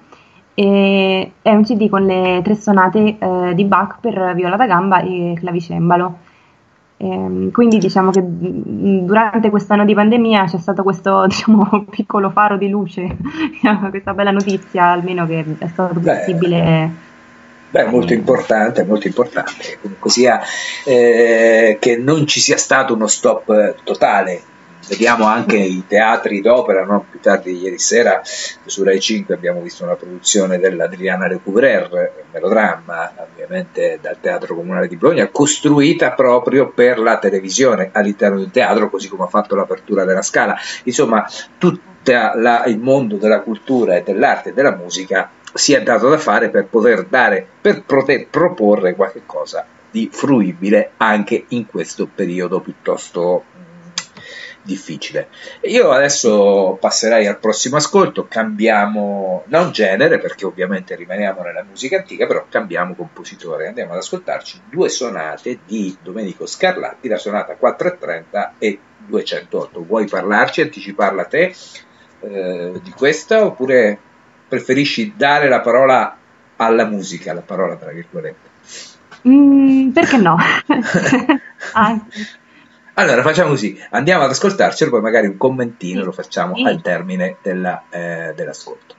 e 0.54 1.32
è 1.40 1.50
un 1.50 1.62
CD 1.62 1.88
con 1.88 2.04
le 2.04 2.40
tre 2.42 2.54
sonate 2.54 3.16
eh, 3.18 3.52
di 3.54 3.64
Bach 3.64 3.98
per 4.00 4.32
viola 4.34 4.56
da 4.56 4.66
gamba 4.66 5.00
e 5.00 5.34
clavicembalo. 5.36 6.18
E, 6.98 7.08
ehm, 7.08 7.50
quindi 7.50 7.78
diciamo 7.78 8.10
che 8.10 8.22
mm, 8.22 9.06
durante 9.06 9.50
quest'anno 9.50 9.84
di 9.84 9.94
pandemia 9.94 10.44
c'è 10.44 10.58
stato 10.58 10.82
questo 10.82 11.24
diciamo, 11.28 11.86
piccolo 11.90 12.30
faro 12.30 12.56
di 12.56 12.68
luce, 12.68 13.16
questa 13.90 14.14
bella 14.14 14.30
notizia 14.30 14.86
almeno 14.86 15.26
che 15.26 15.44
è 15.58 15.66
stato 15.68 15.98
possibile. 15.98 17.10
Beh, 17.70 17.86
molto 17.86 18.12
importante, 18.12 18.84
molto 18.84 19.06
importante. 19.06 19.78
Comunque 19.80 20.10
sia 20.10 20.40
eh, 20.84 21.78
che 21.80 21.96
non 21.96 22.26
ci 22.26 22.38
sia 22.38 22.58
stato 22.58 22.92
uno 22.92 23.06
stop 23.06 23.76
totale 23.82 24.42
vediamo 24.88 25.26
anche 25.26 25.56
i 25.56 25.84
teatri 25.86 26.40
d'opera, 26.40 26.84
no? 26.84 27.04
più 27.08 27.20
tardi 27.20 27.60
ieri 27.60 27.78
sera 27.78 28.20
su 28.24 28.82
Rai 28.82 29.00
5 29.00 29.34
abbiamo 29.34 29.60
visto 29.60 29.84
una 29.84 29.94
produzione 29.94 30.58
dell'Adriana 30.58 31.28
Recouvreur, 31.28 32.24
melodramma 32.32 33.12
ovviamente 33.18 33.98
dal 34.00 34.18
Teatro 34.20 34.54
Comunale 34.54 34.88
di 34.88 34.96
Bologna, 34.96 35.28
costruita 35.28 36.12
proprio 36.12 36.70
per 36.70 36.98
la 36.98 37.18
televisione 37.18 37.90
all'interno 37.92 38.38
del 38.38 38.50
teatro, 38.50 38.90
così 38.90 39.08
come 39.08 39.24
ha 39.24 39.28
fatto 39.28 39.54
l'apertura 39.54 40.04
della 40.04 40.22
Scala. 40.22 40.56
Insomma, 40.84 41.28
tutto 41.58 41.90
il 42.04 42.78
mondo 42.80 43.16
della 43.16 43.40
cultura 43.40 43.94
e 43.94 44.02
dell'arte 44.02 44.48
e 44.48 44.52
della 44.52 44.74
musica 44.74 45.30
si 45.54 45.72
è 45.72 45.82
dato 45.82 46.08
da 46.08 46.18
fare 46.18 46.48
per 46.48 46.66
poter 46.66 47.04
dare, 47.04 47.46
per 47.60 47.84
poter 47.84 48.26
proporre 48.28 48.96
qualche 48.96 49.22
cosa 49.24 49.64
di 49.92 50.08
fruibile 50.10 50.92
anche 50.96 51.44
in 51.48 51.66
questo 51.66 52.08
periodo 52.12 52.60
piuttosto 52.60 53.44
difficile. 54.62 55.28
Io 55.62 55.90
adesso 55.90 56.76
passerei 56.80 57.26
al 57.26 57.38
prossimo 57.38 57.76
ascolto, 57.76 58.26
cambiamo 58.28 59.44
non 59.46 59.72
genere 59.72 60.18
perché 60.18 60.46
ovviamente 60.46 60.94
rimaniamo 60.94 61.42
nella 61.42 61.64
musica 61.64 61.98
antica, 61.98 62.26
però 62.26 62.46
cambiamo 62.48 62.94
compositore. 62.94 63.68
Andiamo 63.68 63.92
ad 63.92 63.98
ascoltarci 63.98 64.62
due 64.70 64.88
sonate 64.88 65.60
di 65.66 65.96
Domenico 66.00 66.46
Scarlatti, 66.46 67.08
la 67.08 67.18
sonata 67.18 67.56
430 67.56 68.54
e 68.58 68.78
208. 69.06 69.84
Vuoi 69.84 70.06
parlarci, 70.06 70.62
anticiparla 70.62 71.24
te 71.24 71.54
eh, 72.20 72.80
di 72.82 72.90
questa 72.90 73.44
oppure 73.44 73.98
preferisci 74.48 75.14
dare 75.16 75.48
la 75.48 75.60
parola 75.60 76.16
alla 76.56 76.84
musica, 76.84 77.32
la 77.32 77.42
parola 77.42 77.76
tra 77.76 77.90
virgolette? 77.90 78.50
Mm, 79.26 79.90
perché 79.90 80.16
no? 80.16 80.36
ah. 81.74 82.00
Allora 82.94 83.22
facciamo 83.22 83.50
così, 83.50 83.80
andiamo 83.90 84.24
ad 84.24 84.30
ascoltarcelo, 84.30 84.90
poi 84.90 85.00
magari 85.00 85.26
un 85.26 85.36
commentino 85.36 86.04
lo 86.04 86.12
facciamo 86.12 86.54
al 86.66 86.82
termine 86.82 87.36
della, 87.40 87.84
eh, 87.88 88.32
dell'ascolto. 88.36 88.94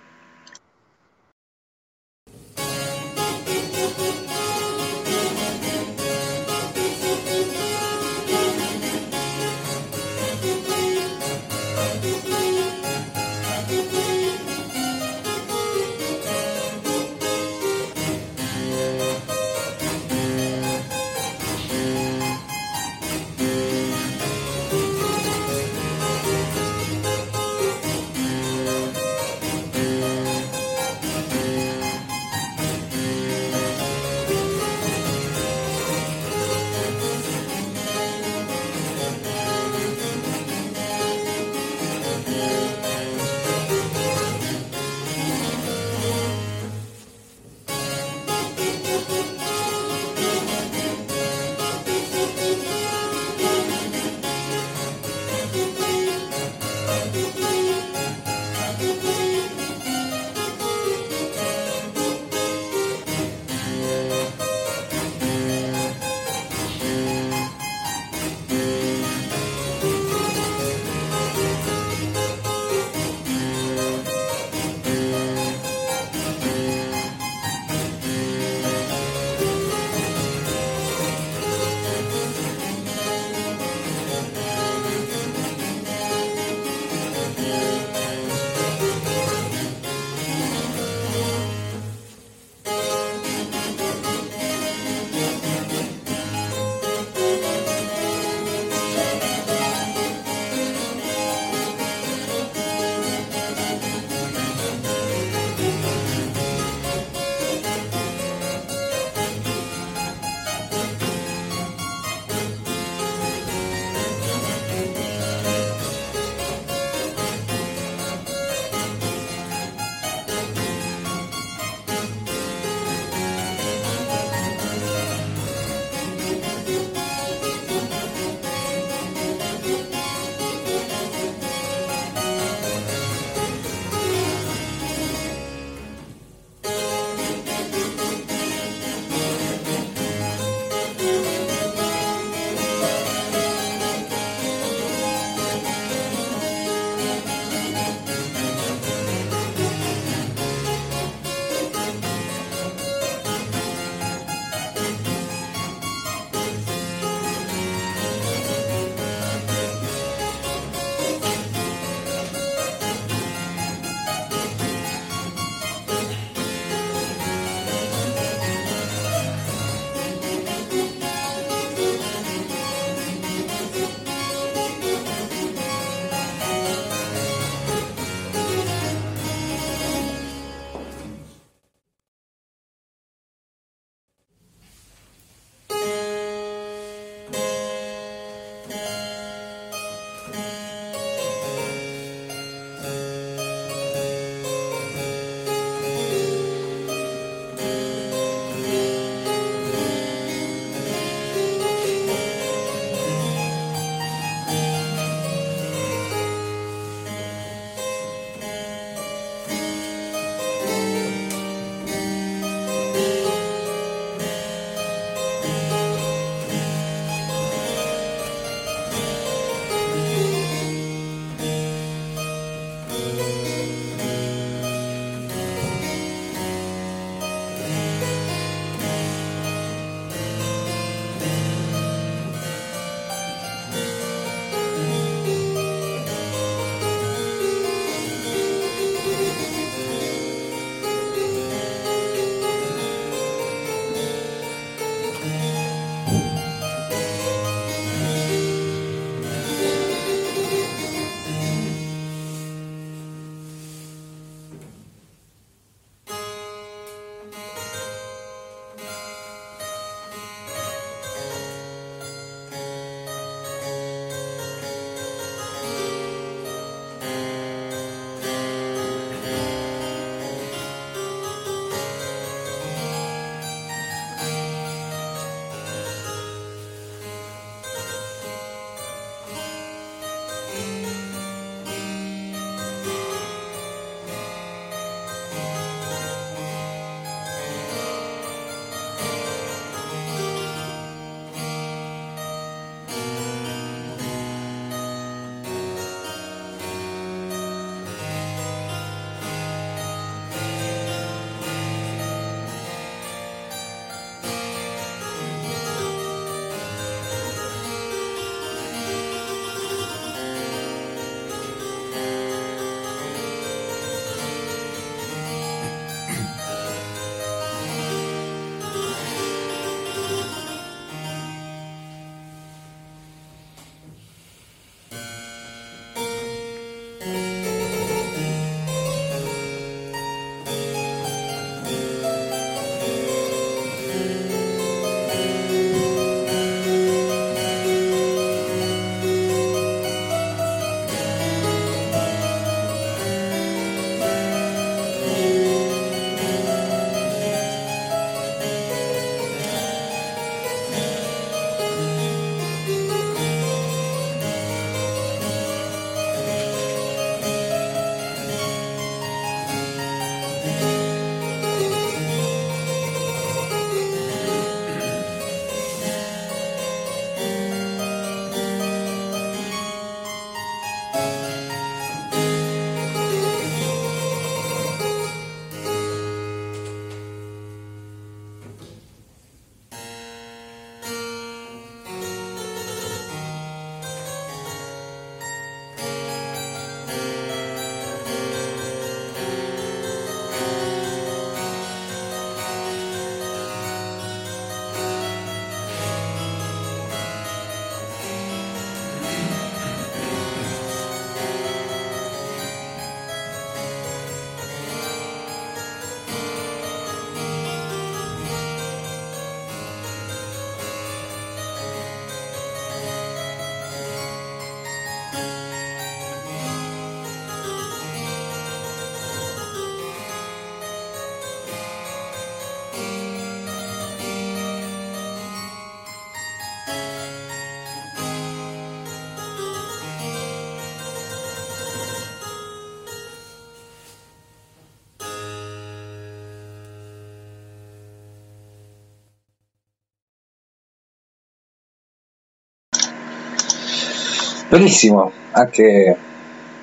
Benissimo, 444.53 445.11
anche 445.31 445.97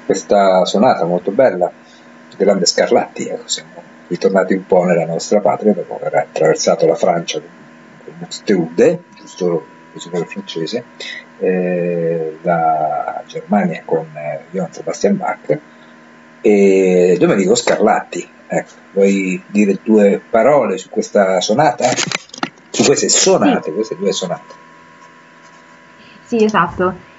questa 0.06 0.64
sonata 0.64 1.04
molto 1.04 1.32
bella, 1.32 1.68
grande 2.36 2.64
Scarlatti, 2.64 3.26
ecco, 3.26 3.48
siamo 3.48 3.82
ritornati 4.06 4.54
un 4.54 4.64
po' 4.64 4.84
nella 4.84 5.04
nostra 5.04 5.40
patria 5.40 5.72
dopo 5.72 5.96
aver 5.96 6.14
attraversato 6.14 6.86
la 6.86 6.94
Francia 6.94 7.40
con 7.40 8.14
Buxtehude, 8.16 9.02
giusto 9.16 9.66
così 9.92 10.08
per 10.08 10.24
francese, 10.26 10.84
eh, 11.40 12.38
la 12.42 13.24
Germania 13.26 13.82
con 13.84 14.06
eh, 14.14 14.44
Johann 14.52 14.70
Sebastian 14.70 15.16
Bach 15.16 15.58
e 16.42 17.16
Domenico 17.18 17.56
Scarlatti. 17.56 18.24
Ecco, 18.46 18.72
vuoi 18.92 19.42
dire 19.48 19.80
due 19.82 20.22
parole 20.30 20.78
su 20.78 20.90
questa 20.90 21.40
sonata? 21.40 21.88
Su 22.70 22.84
queste 22.84 23.08
sonate, 23.08 23.72
queste 23.72 23.96
due 23.96 24.12
sonate. 24.12 24.54
Sì, 26.24 26.44
esatto. 26.44 27.09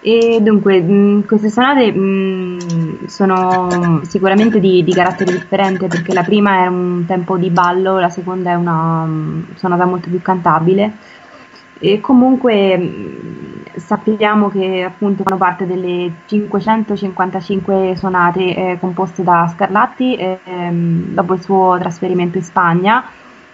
E 0.00 0.38
dunque, 0.40 0.80
mh, 0.80 1.26
queste 1.26 1.50
sonate 1.50 1.92
mh, 1.92 3.06
sono 3.06 4.00
sicuramente 4.04 4.60
di, 4.60 4.84
di, 4.84 4.92
carattere 4.92 5.32
differente 5.32 5.88
perché 5.88 6.14
la 6.14 6.22
prima 6.22 6.64
è 6.64 6.66
un 6.68 7.04
tempo 7.06 7.36
di 7.36 7.50
ballo, 7.50 7.98
la 7.98 8.08
seconda 8.08 8.50
è 8.50 8.54
una 8.54 9.04
mh, 9.04 9.54
sonata 9.56 9.84
molto 9.86 10.08
più 10.08 10.22
cantabile. 10.22 10.92
E 11.80 12.00
comunque 12.00 13.72
sappiamo 13.76 14.48
che 14.48 14.82
appunto 14.82 15.22
fanno 15.24 15.38
parte 15.38 15.66
delle 15.66 16.12
555 16.26 17.94
sonate 17.96 18.40
eh, 18.40 18.78
composte 18.80 19.22
da 19.22 19.48
Scarlatti 19.52 20.16
eh, 20.16 20.38
dopo 20.72 21.34
il 21.34 21.42
suo 21.42 21.76
trasferimento 21.78 22.38
in 22.38 22.44
Spagna 22.44 23.04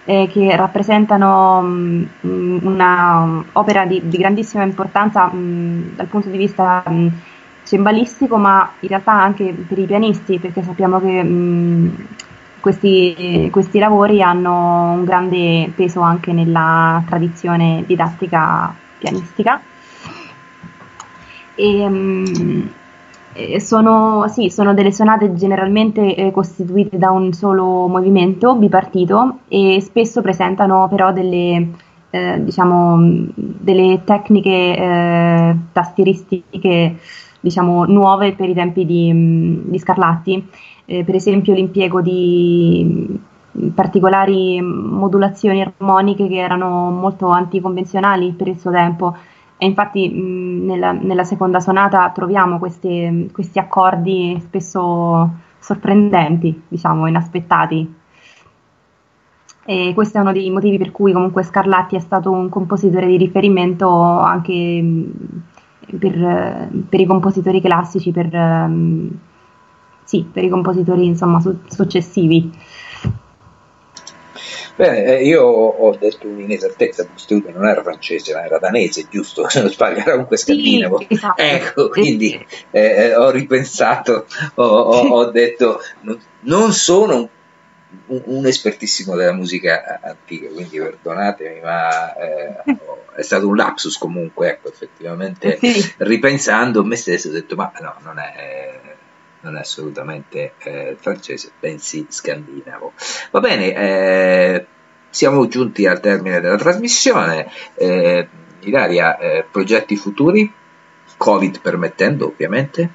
eh, 0.04 0.28
che 0.30 0.54
rappresentano 0.56 1.60
mh, 1.62 2.08
un'opera 2.20 3.86
di, 3.86 4.02
di, 4.04 4.16
grandissima 4.18 4.62
importanza 4.62 5.26
mh, 5.26 5.94
dal 5.94 6.06
punto 6.06 6.28
di 6.28 6.36
vista 6.36 6.82
mh, 6.86 7.08
cembalistico, 7.64 8.36
ma 8.36 8.70
in 8.80 8.88
realtà 8.88 9.12
anche 9.12 9.52
per 9.52 9.78
i 9.78 9.86
pianisti, 9.86 10.38
perché 10.38 10.62
sappiamo 10.62 11.00
che 11.00 11.90
questi, 12.60 13.48
questi, 13.50 13.78
lavori 13.78 14.22
hanno 14.22 14.92
un 14.92 15.04
grande 15.04 15.70
peso 15.74 16.00
anche 16.00 16.32
nella 16.32 17.02
tradizione 17.06 17.82
didattica 17.86 18.74
pianistica. 18.98 19.60
E, 21.54 21.88
sono, 23.58 24.28
sì, 24.28 24.48
sono, 24.48 24.74
delle 24.74 24.92
sonate 24.92 25.34
generalmente 25.34 26.14
eh, 26.14 26.30
costituite 26.30 26.98
da 26.98 27.10
un 27.10 27.32
solo 27.32 27.88
movimento 27.88 28.54
bipartito 28.54 29.40
e 29.48 29.80
spesso 29.80 30.22
presentano 30.22 30.86
però 30.88 31.12
delle, 31.12 31.70
eh, 32.10 32.44
diciamo, 32.44 32.96
delle 33.34 34.02
tecniche 34.04 34.76
eh, 34.76 35.56
tastieristiche 35.72 36.96
diciamo, 37.40 37.84
nuove 37.86 38.34
per 38.34 38.48
i 38.48 38.54
tempi 38.54 38.86
di, 38.86 39.62
di 39.64 39.78
Scarlatti, 39.78 40.46
eh, 40.84 41.04
per 41.04 41.14
esempio 41.14 41.54
l'impiego 41.54 42.00
di 42.00 43.18
particolari 43.74 44.60
modulazioni 44.60 45.60
armoniche 45.60 46.26
che 46.26 46.38
erano 46.38 46.90
molto 46.90 47.28
anticonvenzionali 47.28 48.32
per 48.32 48.48
il 48.48 48.58
suo 48.58 48.70
tempo 48.70 49.16
e 49.56 49.66
infatti 49.66 50.08
mh, 50.08 50.64
nella, 50.66 50.92
nella, 50.92 51.24
seconda 51.24 51.60
sonata 51.60 52.10
troviamo 52.10 52.58
questi, 52.58 53.30
questi 53.32 53.58
accordi 53.58 54.38
spesso 54.40 55.30
sorprendenti, 55.58 56.62
diciamo, 56.68 57.06
inaspettati. 57.06 57.94
E 59.66 59.92
questo 59.94 60.18
è 60.18 60.20
uno 60.20 60.32
dei 60.32 60.50
motivi 60.50 60.76
per 60.76 60.92
cui 60.92 61.12
comunque 61.12 61.42
Scarlatti 61.42 61.96
è 61.96 62.00
stato 62.00 62.30
un 62.30 62.50
compositore 62.50 63.06
di 63.06 63.16
riferimento 63.16 63.90
anche 63.90 65.10
per, 65.98 66.68
per 66.88 67.00
i 67.00 67.06
compositori 67.06 67.62
classici, 67.62 68.12
per, 68.12 68.70
sì, 70.04 70.28
per 70.30 70.44
i 70.44 70.48
compositori 70.50 71.06
insomma, 71.06 71.40
su- 71.40 71.60
successivi. 71.66 72.52
Bene, 74.76 75.04
eh, 75.04 75.24
io 75.24 75.42
ho 75.42 75.96
detto 75.96 76.26
un'inesattezza, 76.26 77.04
Buxtehude 77.04 77.52
non 77.52 77.66
era 77.66 77.82
francese, 77.82 78.34
ma 78.34 78.44
era 78.44 78.58
danese, 78.58 79.06
giusto? 79.08 79.46
Se 79.50 79.60
non 79.60 79.70
sbaglio, 79.70 80.00
era 80.00 80.12
comunque 80.12 80.36
scandinavo. 80.36 80.98
Sì, 80.98 81.06
esatto. 81.10 81.42
Ecco, 81.42 81.88
quindi 81.90 82.46
eh, 82.70 82.80
eh, 82.80 83.14
ho 83.14 83.30
ripensato, 83.30 84.26
ho, 84.54 84.64
ho, 84.64 85.08
ho 85.08 85.30
detto, 85.30 85.80
non, 86.00 86.20
non 86.40 86.72
sono 86.72 87.16
un 87.16 87.28
un, 88.06 88.22
un, 88.24 88.46
espertissimo 88.46 89.14
della 89.14 89.32
musica 89.32 90.00
antica, 90.02 90.48
quindi 90.48 90.78
perdonatemi, 90.78 91.60
ma 91.60 92.14
eh, 92.14 92.56
è 93.14 93.22
stato 93.22 93.46
un 93.46 93.56
lapsus 93.56 93.96
comunque, 93.98 94.50
ecco, 94.50 94.68
effettivamente 94.68 95.58
ripensando 95.98 96.80
a 96.80 96.84
me 96.84 96.96
stesso 96.96 97.28
ho 97.28 97.32
detto, 97.32 97.54
ma 97.54 97.72
no, 97.80 97.94
non 98.02 98.18
è, 98.18 98.80
non 99.44 99.56
è 99.56 99.60
assolutamente 99.60 100.54
eh, 100.58 100.96
francese, 100.98 101.52
bensì 101.60 102.06
scandinavo. 102.08 102.94
Va 103.30 103.40
bene, 103.40 103.74
eh, 103.74 104.66
siamo 105.10 105.46
giunti 105.46 105.86
al 105.86 106.00
termine 106.00 106.40
della 106.40 106.56
trasmissione. 106.56 107.48
Eh, 107.74 108.26
Ilaria, 108.60 109.18
eh, 109.18 109.44
progetti 109.48 109.96
futuri? 109.96 110.52
Covid 111.16 111.60
permettendo, 111.60 112.26
ovviamente? 112.26 112.90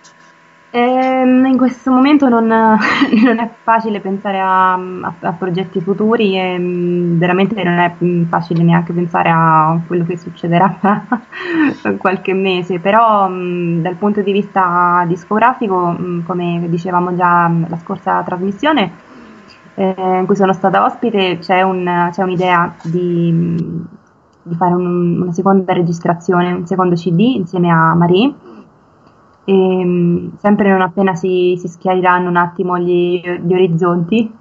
Ehm, 0.71 1.45
in 1.47 1.57
questo 1.57 1.89
momento 1.89 2.29
non, 2.29 2.45
non, 2.45 3.39
è 3.39 3.49
facile 3.63 3.99
pensare 4.01 4.39
a, 4.39 4.73
a, 4.73 5.13
a 5.19 5.31
progetti 5.31 5.81
futuri 5.81 6.37
e 6.37 6.59
mm, 6.59 7.17
veramente 7.17 7.63
non 7.63 7.79
è 7.79 7.95
mm, 8.03 8.25
facile 8.25 8.61
neanche 8.61 8.93
pensare 8.93 9.29
a 9.33 9.79
quello 9.87 10.05
che 10.05 10.15
succederà 10.17 10.77
tra 10.79 11.07
qualche 11.97 12.33
mese, 12.33 12.79
però 12.79 13.27
mm, 13.27 13.81
dal 13.81 13.95
punto 13.95 14.21
di 14.21 14.31
vista 14.31 15.03
discografico, 15.07 15.97
come 16.25 16.63
dicevamo 16.69 17.15
già 17.15 17.51
la 17.67 17.77
scorsa 17.77 18.21
trasmissione, 18.21 18.91
eh, 19.73 19.95
in 20.19 20.25
cui 20.27 20.35
sono 20.35 20.53
stata 20.53 20.85
ospite, 20.85 21.39
c'è, 21.39 21.63
un, 21.63 22.09
c'è 22.11 22.21
un'idea 22.21 22.75
di, 22.83 23.31
di 24.43 24.55
fare 24.55 24.75
un, 24.75 25.21
una 25.21 25.31
seconda 25.31 25.73
registrazione, 25.73 26.51
un 26.51 26.67
secondo 26.67 26.93
CD 26.93 27.19
insieme 27.37 27.71
a 27.71 27.95
Marie 27.95 28.48
e, 29.49 29.51
ehm, 29.51 30.37
sempre 30.37 30.69
non 30.69 30.81
appena 30.81 31.15
si, 31.15 31.57
si 31.59 31.67
schiariranno 31.67 32.29
un 32.29 32.35
attimo 32.35 32.77
gli, 32.77 33.19
gli 33.19 33.53
orizzonti. 33.53 34.31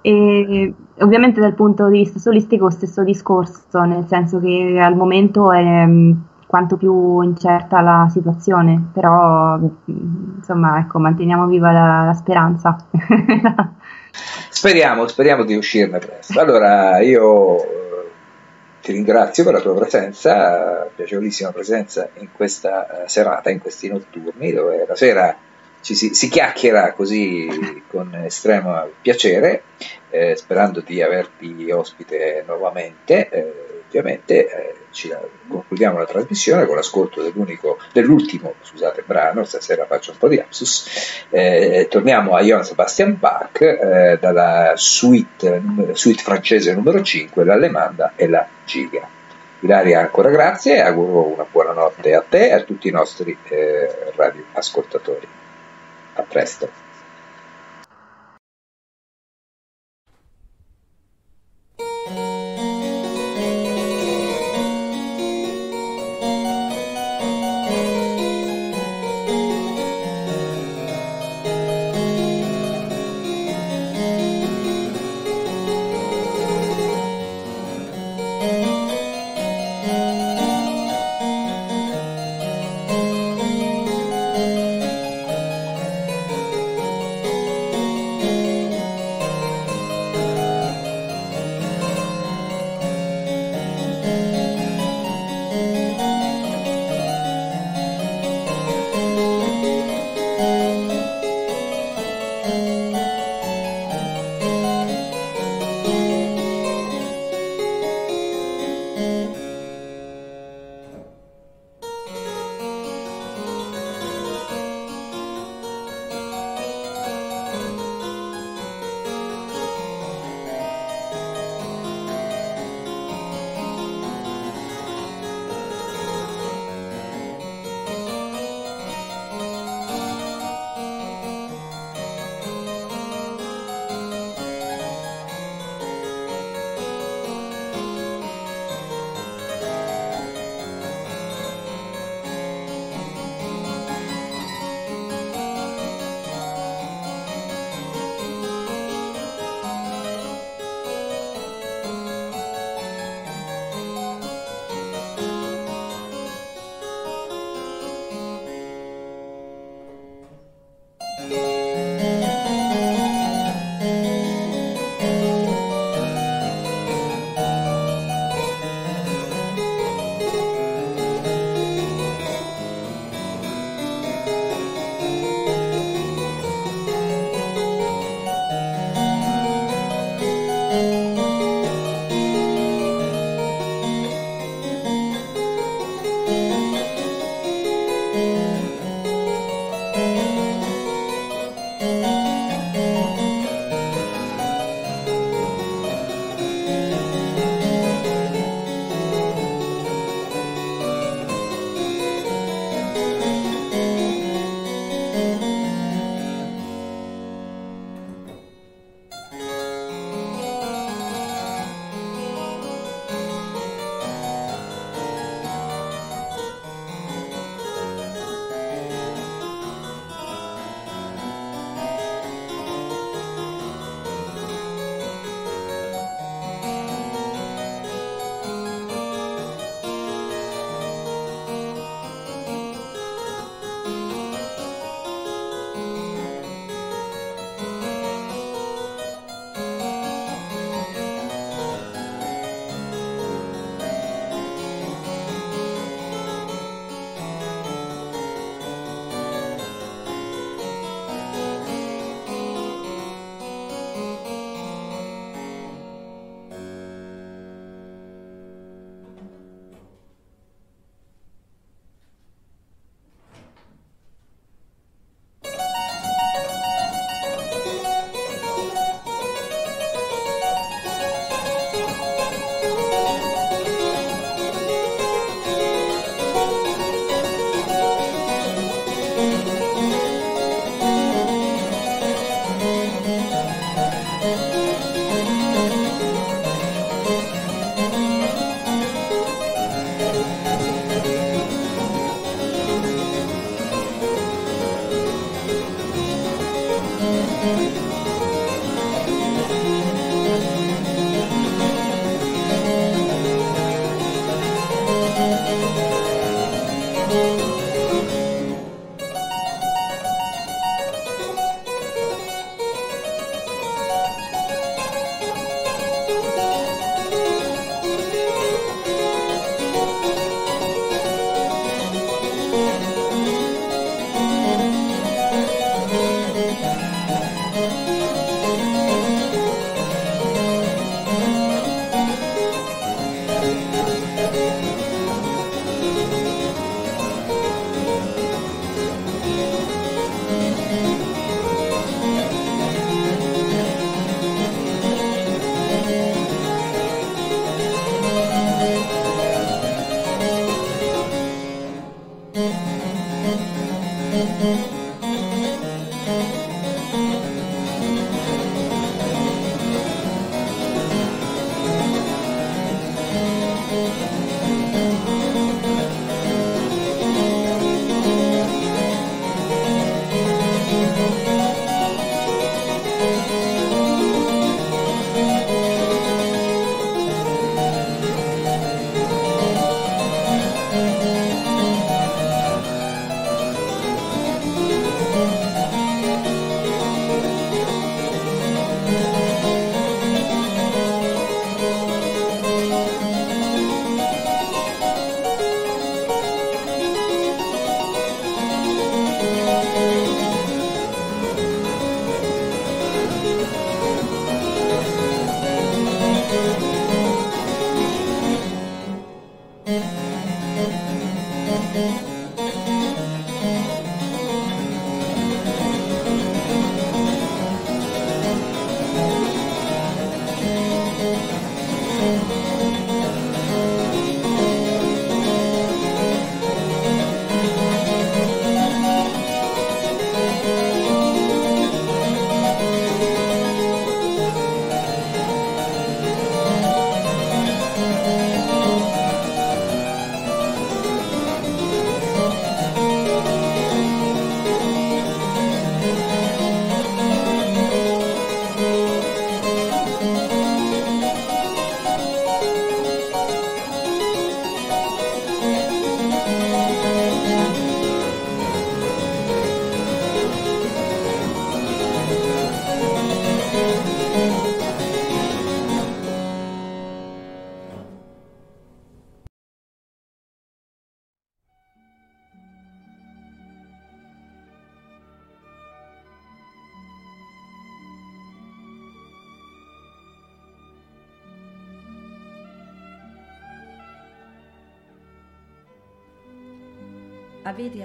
E 0.00 0.74
ovviamente 1.00 1.40
dal 1.40 1.54
punto 1.54 1.88
di 1.88 1.98
vista 1.98 2.20
solistico 2.20 2.70
stesso 2.70 3.02
discorso, 3.02 3.82
nel 3.82 4.06
senso 4.06 4.38
che 4.38 4.78
al 4.80 4.94
momento 4.94 5.50
è 5.50 5.84
mm, 5.84 6.12
quanto 6.46 6.76
più 6.76 7.20
incerta 7.22 7.80
la 7.80 8.08
situazione, 8.08 8.90
però 8.92 9.58
mm, 9.58 10.36
insomma 10.36 10.78
ecco, 10.78 11.00
manteniamo 11.00 11.46
viva 11.46 11.72
la, 11.72 12.04
la 12.04 12.14
speranza. 12.14 12.76
speriamo, 14.48 15.08
speriamo 15.08 15.44
di 15.44 15.56
uscirne 15.56 15.98
presto. 15.98 16.40
Allora 16.40 17.00
io 17.00 17.56
ti 18.88 18.94
ringrazio 18.94 19.44
per 19.44 19.52
la 19.52 19.60
tua 19.60 19.74
presenza, 19.74 20.88
piacevolissima 20.94 21.52
presenza 21.52 22.08
in 22.14 22.28
questa 22.32 23.04
eh, 23.04 23.08
serata, 23.08 23.50
in 23.50 23.60
questi 23.60 23.86
notturni, 23.88 24.50
dove 24.50 24.86
la 24.88 24.96
sera 24.96 25.36
ci 25.82 25.94
si, 25.94 26.14
si 26.14 26.30
chiacchiera 26.30 26.94
così 26.94 27.82
con 27.86 28.14
estremo 28.14 28.88
piacere, 29.02 29.62
eh, 30.08 30.34
sperando 30.36 30.80
di 30.80 31.02
averti 31.02 31.70
ospite 31.70 32.42
nuovamente. 32.46 33.28
Eh, 33.28 33.52
ovviamente 33.88 34.48
eh, 34.48 34.74
ci, 34.98 35.14
concludiamo 35.46 35.98
la 35.98 36.06
trasmissione 36.06 36.66
con 36.66 36.74
l'ascolto 36.74 37.22
dell'ultimo 37.22 38.54
scusate, 38.62 39.04
brano, 39.06 39.44
stasera 39.44 39.86
faccio 39.86 40.10
un 40.10 40.18
po' 40.18 40.26
di 40.26 40.36
lapsus, 40.36 41.24
eh, 41.30 41.86
torniamo 41.88 42.34
a 42.34 42.42
Johann 42.42 42.62
Sebastian 42.62 43.16
Bach 43.16 43.60
eh, 43.60 44.18
dalla 44.20 44.72
suite, 44.74 45.62
suite, 45.92 46.22
francese 46.22 46.74
numero 46.74 47.00
5, 47.00 47.44
l'Allemanda 47.44 48.14
e 48.16 48.26
la 48.26 48.46
Giga. 48.64 49.06
Ilaria 49.60 50.00
ancora 50.00 50.30
grazie 50.30 50.76
e 50.76 50.80
auguro 50.80 51.32
una 51.32 51.46
buona 51.48 51.72
notte 51.72 52.14
a 52.14 52.24
te 52.28 52.48
e 52.48 52.52
a 52.52 52.62
tutti 52.62 52.88
i 52.88 52.92
nostri 52.92 53.36
eh, 53.44 54.12
radioascoltatori. 54.14 55.28
A 56.14 56.22
presto. 56.22 56.87